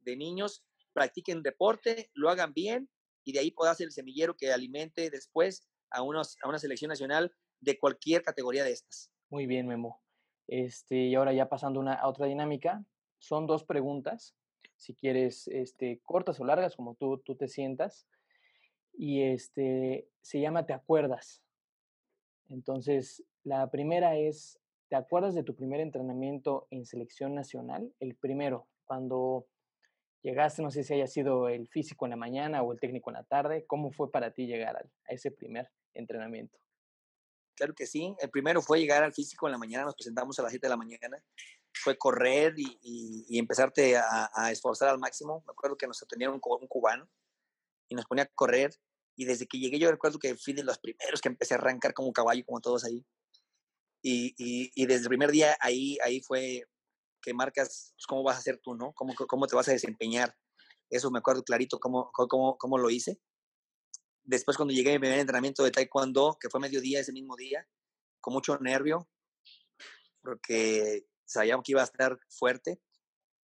[0.00, 2.90] de niños practiquen deporte, lo hagan bien
[3.24, 6.88] y de ahí pueda ser el semillero que alimente después a, unos, a una selección
[6.88, 9.10] nacional de cualquier categoría de estas.
[9.28, 10.02] Muy bien, Memo.
[10.46, 12.84] Este, y ahora ya pasando una, a otra dinámica,
[13.18, 14.34] son dos preguntas,
[14.76, 18.08] si quieres, este, cortas o largas, como tú, tú te sientas.
[18.92, 21.42] Y este, se llama ¿Te acuerdas?
[22.48, 24.58] Entonces, la primera es,
[24.88, 27.94] ¿te acuerdas de tu primer entrenamiento en selección nacional?
[28.00, 29.46] El primero, cuando
[30.22, 33.14] llegaste, no sé si haya sido el físico en la mañana o el técnico en
[33.14, 36.58] la tarde, ¿cómo fue para ti llegar a, ese primer entrenamiento?
[37.54, 40.42] Claro que sí, el primero fue llegar al físico en la mañana, nos presentamos a
[40.42, 41.22] las 7 de la mañana,
[41.74, 45.42] fue correr y, empezarte a, esforzar al máximo.
[45.46, 47.08] Me acuerdo que nos atendieron un, un cubano
[47.88, 48.72] y nos ponía a correr
[49.16, 51.92] y desde que llegué yo recuerdo que fui de los primeros que empecé a arrancar
[51.92, 53.04] como caballo, como todos ahí.
[54.02, 54.34] Y,
[54.74, 56.64] y, desde el primer día ahí, ahí fue
[57.20, 58.92] que marcas pues, cómo vas a ser tú, ¿no?
[58.94, 60.36] Cómo, cómo te vas a desempeñar.
[60.88, 63.20] Eso me acuerdo clarito cómo, cómo, cómo lo hice.
[64.22, 67.66] Después cuando llegué a mi primer entrenamiento de taekwondo, que fue mediodía ese mismo día,
[68.20, 69.08] con mucho nervio,
[70.22, 72.80] porque sabíamos que iba a estar fuerte,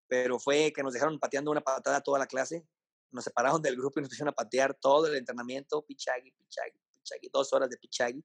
[0.07, 2.67] pero fue que nos dejaron pateando una patada toda la clase,
[3.11, 7.29] nos separaron del grupo y nos pusieron a patear todo el entrenamiento, pichagui, pichagui, pichagui,
[7.31, 8.23] dos horas de pichagui.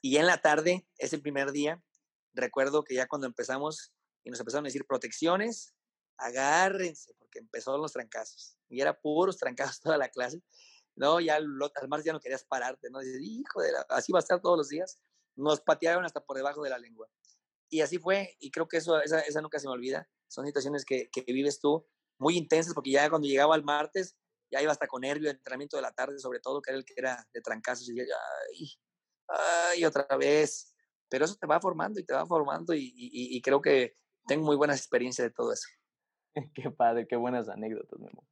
[0.00, 1.82] Y en la tarde, ese primer día,
[2.34, 3.92] recuerdo que ya cuando empezamos,
[4.28, 5.74] y nos empezaron a decir protecciones
[6.18, 8.58] agárrense, porque empezaron los trancazos.
[8.68, 10.42] Y era puros trancazos toda la clase.
[10.96, 11.48] No, ya al
[11.88, 12.98] martes ya no querías pararte, ¿no?
[12.98, 14.98] Dices, hijo de la, así va a estar todos los días.
[15.36, 17.08] Nos patearon hasta por debajo de la lengua.
[17.70, 20.08] Y así fue, y creo que eso, esa, esa nunca se me olvida.
[20.26, 21.86] Son situaciones que, que vives tú
[22.18, 24.16] muy intensas, porque ya cuando llegaba el martes,
[24.50, 26.94] ya iba hasta con nervio, entrenamiento de la tarde, sobre todo, que era el que
[26.96, 28.02] era de trancazos, y ya,
[28.50, 28.70] ay,
[29.28, 30.74] ay, otra vez.
[31.08, 33.96] Pero eso te va formando y te va formando, y, y, y creo que
[34.28, 35.66] tengo muy buenas experiencias de todo eso.
[36.54, 38.24] qué padre, qué buenas anécdotas, Memo.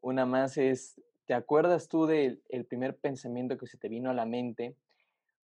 [0.00, 4.14] Una más es, ¿te acuerdas tú del el primer pensamiento que se te vino a
[4.14, 4.76] la mente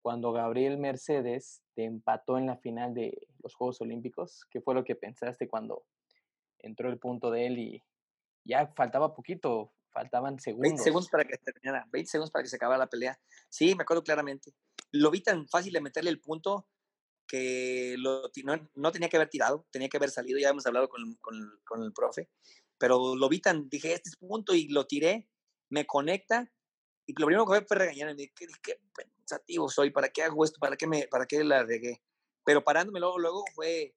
[0.02, 4.44] cuando Gabriel Mercedes te empató en la final de los Juegos Olímpicos?
[4.50, 5.84] ¿Qué fue lo que pensaste cuando
[6.58, 7.82] entró el punto de él y
[8.44, 10.70] ya faltaba poquito, faltaban segundos?
[10.70, 13.18] 20 segundos para que terminara, 20 segundos para que se acabara la pelea.
[13.48, 14.52] Sí, me acuerdo claramente.
[14.90, 16.68] Lo vi tan fácil de meterle el punto
[17.26, 20.88] que lo, no, no, tenía que haber tirado, tenía que haber salido, ya hemos hablado
[20.88, 22.30] con, con, con, el profe,
[22.78, 25.28] pero lo vi tan, dije, este es punto y lo tiré,
[25.70, 26.50] me conecta
[27.06, 30.58] y lo primero que fue fue regañarme, qué, qué pensativo soy, ¿para qué hago esto?
[30.58, 32.02] ¿Para qué, me, para qué la regué?
[32.44, 33.94] Pero parándome luego, luego fue,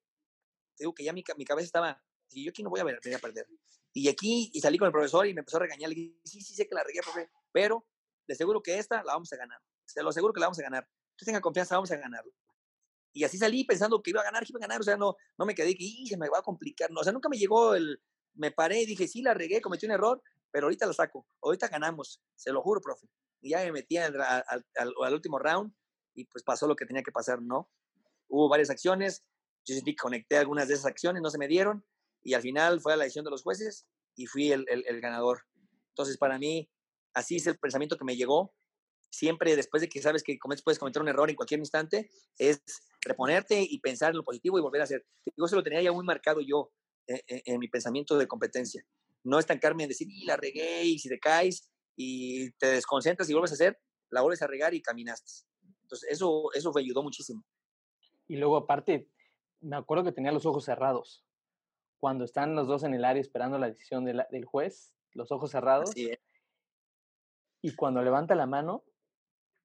[0.78, 3.14] digo que ya mi, mi cabeza estaba, y yo aquí no voy a, ver, voy
[3.14, 3.46] a perder.
[3.94, 6.40] Y aquí, y salí con el profesor y me empezó a regañar, le dije, sí,
[6.42, 7.86] sí sé que la regué, profe, pero
[8.26, 10.62] de seguro que esta la vamos a ganar, se lo aseguro que la vamos a
[10.62, 10.88] ganar.
[11.12, 12.32] Usted tenga confianza, vamos a ganarlo.
[13.18, 15.16] Y así salí pensando que iba a ganar, que iba a ganar, o sea, no,
[15.36, 17.74] no me quedé que se me va a complicar, no, o sea, nunca me llegó
[17.74, 18.00] el,
[18.34, 21.66] me paré y dije, sí, la regué, cometí un error, pero ahorita la saco, ahorita
[21.66, 23.08] ganamos, se lo juro, profe.
[23.40, 25.74] Y ya me metí al, al, al, último round
[26.14, 27.68] y pues pasó lo que tenía que pasar, ¿no?
[28.28, 29.24] Hubo varias acciones,
[29.64, 31.84] yo sentí que conecté algunas de esas acciones, no se me dieron,
[32.22, 35.00] y al final fue a la decisión de los jueces y fui el, el, el
[35.00, 35.40] ganador.
[35.88, 36.70] Entonces, para mí,
[37.14, 38.54] así es el pensamiento que me llegó,
[39.10, 42.62] siempre después de que sabes que puedes cometer un error en cualquier instante, es
[43.00, 45.06] reponerte y pensar en lo positivo y volver a hacer.
[45.36, 46.72] Yo se lo tenía ya muy marcado yo
[47.06, 48.84] eh, eh, en mi pensamiento de competencia.
[49.24, 53.32] No estancarme en decir, y la regué, y si te caes y te desconcentras y
[53.32, 53.78] vuelves a hacer,
[54.10, 55.46] la vuelves a regar y caminaste.
[55.82, 57.44] Entonces, eso, eso me ayudó muchísimo.
[58.26, 59.08] Y luego, aparte,
[59.60, 61.24] me acuerdo que tenía los ojos cerrados.
[61.98, 65.32] Cuando están los dos en el área esperando la decisión de la, del juez, los
[65.32, 65.90] ojos cerrados.
[67.60, 68.84] Y cuando levanta la mano,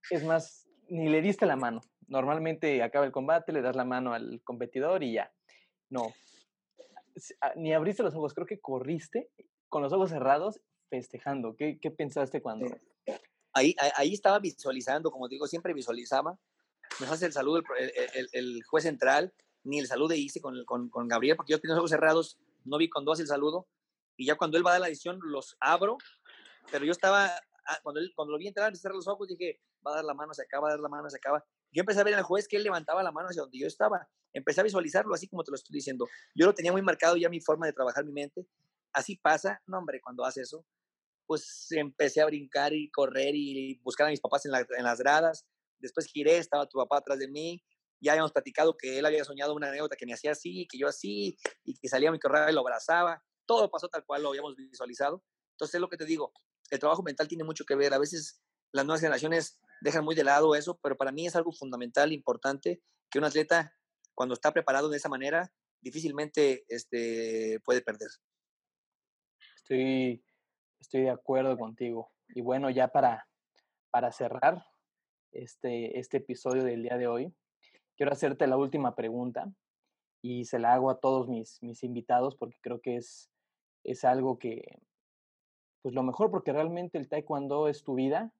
[0.09, 1.81] es más, ni le diste la mano.
[2.07, 5.31] Normalmente acaba el combate, le das la mano al competidor y ya.
[5.89, 6.13] No,
[7.41, 9.29] ah, ni abriste los ojos, creo que corriste
[9.69, 11.55] con los ojos cerrados festejando.
[11.55, 12.67] ¿Qué, qué pensaste cuando?
[13.53, 16.37] Ahí, ahí estaba visualizando, como digo, siempre visualizaba.
[16.99, 19.33] Me hace el saludo el, el, el, juez central,
[19.63, 22.77] ni el saludo hice con, con, con Gabriel, porque yo tenía los ojos cerrados, no
[22.77, 23.67] vi cuando hace el saludo.
[24.15, 25.97] Y ya cuando él va a dar la decisión, los abro,
[26.71, 27.25] pero yo estaba,
[27.65, 30.05] ah, cuando, él, cuando lo vi entrar y cerrar los ojos, dije, va a dar
[30.05, 31.43] la mano, se acaba, va a dar la mano, se acaba.
[31.73, 34.07] Yo empecé a ver al juez que él levantaba la mano hacia donde yo estaba.
[34.31, 36.07] Empecé a visualizarlo así como te lo estoy diciendo.
[36.35, 38.47] Yo lo tenía muy marcado ya mi forma de trabajar mi mente.
[38.93, 40.65] Así pasa, no hombre, cuando hace eso,
[41.25, 44.99] pues empecé a brincar y correr y buscar a mis papás en, la, en las
[44.99, 45.45] gradas.
[45.79, 47.63] Después giré, estaba tu papá atrás de mí.
[47.99, 50.87] Ya habíamos platicado que él había soñado una anécdota que me hacía así, que yo
[50.87, 53.23] así, y que salía a mi correo y lo abrazaba.
[53.47, 55.23] Todo pasó tal cual lo habíamos visualizado.
[55.53, 56.33] Entonces es lo que te digo,
[56.69, 57.93] el trabajo mental tiene mucho que ver.
[57.93, 61.51] A veces las nuevas generaciones dejan muy de lado eso, pero para mí es algo
[61.51, 62.81] fundamental, importante,
[63.11, 63.75] que un atleta,
[64.15, 68.09] cuando está preparado de esa manera, difícilmente este, puede perder.
[69.57, 70.23] Estoy,
[70.79, 72.11] estoy de acuerdo contigo.
[72.29, 73.27] Y bueno, ya para,
[73.91, 74.65] para cerrar
[75.33, 77.35] este, este episodio del día de hoy,
[77.97, 79.53] quiero hacerte la última pregunta
[80.21, 83.29] y se la hago a todos mis, mis invitados porque creo que es,
[83.83, 84.79] es algo que,
[85.81, 88.33] pues lo mejor, porque realmente el taekwondo es tu vida,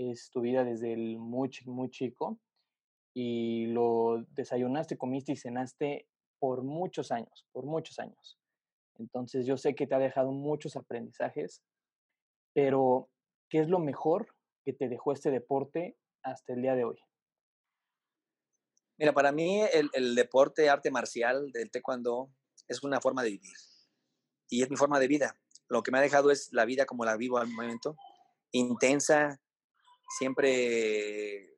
[0.00, 2.40] es tu vida desde el muy, muy chico
[3.14, 8.38] y lo desayunaste, comiste y cenaste por muchos años, por muchos años.
[8.98, 11.62] Entonces yo sé que te ha dejado muchos aprendizajes,
[12.54, 13.10] pero
[13.50, 14.34] ¿qué es lo mejor
[14.64, 16.98] que te dejó este deporte hasta el día de hoy?
[18.98, 22.30] Mira, para mí el, el deporte, arte marcial del taekwondo
[22.68, 23.56] es una forma de vivir
[24.48, 25.38] y es mi forma de vida.
[25.68, 27.96] Lo que me ha dejado es la vida como la vivo al momento,
[28.52, 29.40] intensa,
[30.10, 31.56] siempre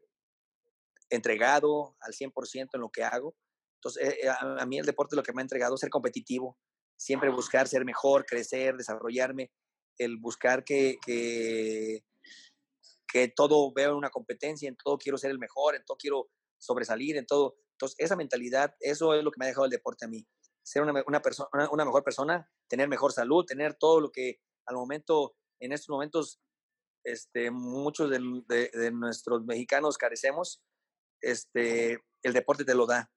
[1.11, 3.35] entregado al 100% en lo que hago.
[3.77, 6.57] Entonces, eh, eh, a, mí el deporte lo que me ha entregado es ser competitivo,
[6.97, 9.51] siempre buscar ser mejor, crecer, desarrollarme,
[9.99, 12.05] el buscar que, que,
[13.09, 17.17] que todo veo una competencia, en todo quiero ser el mejor, en todo quiero sobresalir,
[17.17, 17.57] en todo.
[17.73, 20.27] Entonces, esa mentalidad, eso es lo que me ha dejado el deporte a mí.
[20.65, 24.77] Ser una, una, persona, una mejor persona, tener mejor salud, tener todo lo que al
[24.77, 26.41] momento, en estos momentos,
[27.05, 30.63] este, muchos de, nuestros mexicanos carecemos,
[31.21, 33.11] este, el deporte te lo da.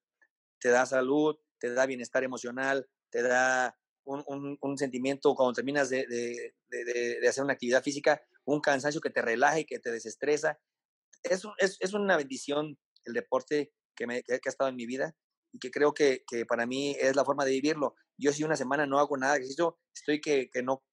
[0.59, 6.53] Te da salud, te da bienestar emocional, te da un, un, sentimiento cuando terminas de,
[7.27, 10.59] hacer una actividad física, un cansancio que te relaja y que te desestresa.
[11.23, 15.15] Es, es, es una bendición el deporte que, me, que, ha estado en mi vida
[15.51, 17.95] y que creo que, que, para mí es la forma de vivirlo.
[18.17, 20.83] Yo si una semana no hago nada estoy que, que no,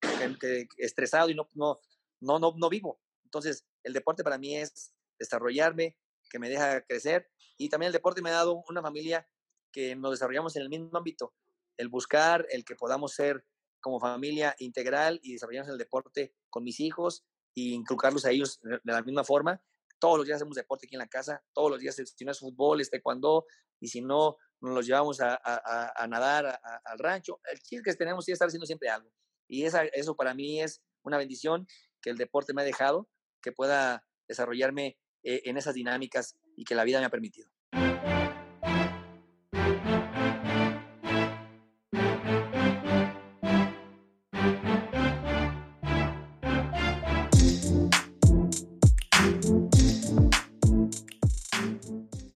[0.78, 1.80] estresado y no, no,
[2.22, 3.00] no, no, no vivo.
[3.24, 5.96] Entonces, el deporte para mí es desarrollarme,
[6.30, 9.28] que me deja crecer y también el deporte me ha dado una familia
[9.70, 11.34] que nos desarrollamos en el mismo ámbito
[11.76, 13.44] el buscar, el que podamos ser
[13.80, 18.80] como familia integral y desarrollarnos el deporte con mis hijos e inculcarlos a ellos de
[18.84, 19.62] la misma forma.
[19.98, 22.38] Todos los días hacemos deporte aquí en la casa, todos los días, si no es
[22.38, 23.46] fútbol, es taekwondo,
[23.80, 27.40] y si no, nos los llevamos a, a, nadar al rancho.
[27.50, 29.12] El chiste que tenemos es estar haciendo siempre algo.
[29.48, 31.66] Y eso para mí es una bendición
[32.02, 33.08] que el deporte me ha dejado,
[33.40, 37.48] que pueda desarrollarme eh, en esas dinámicas y que la vida me ha permitido.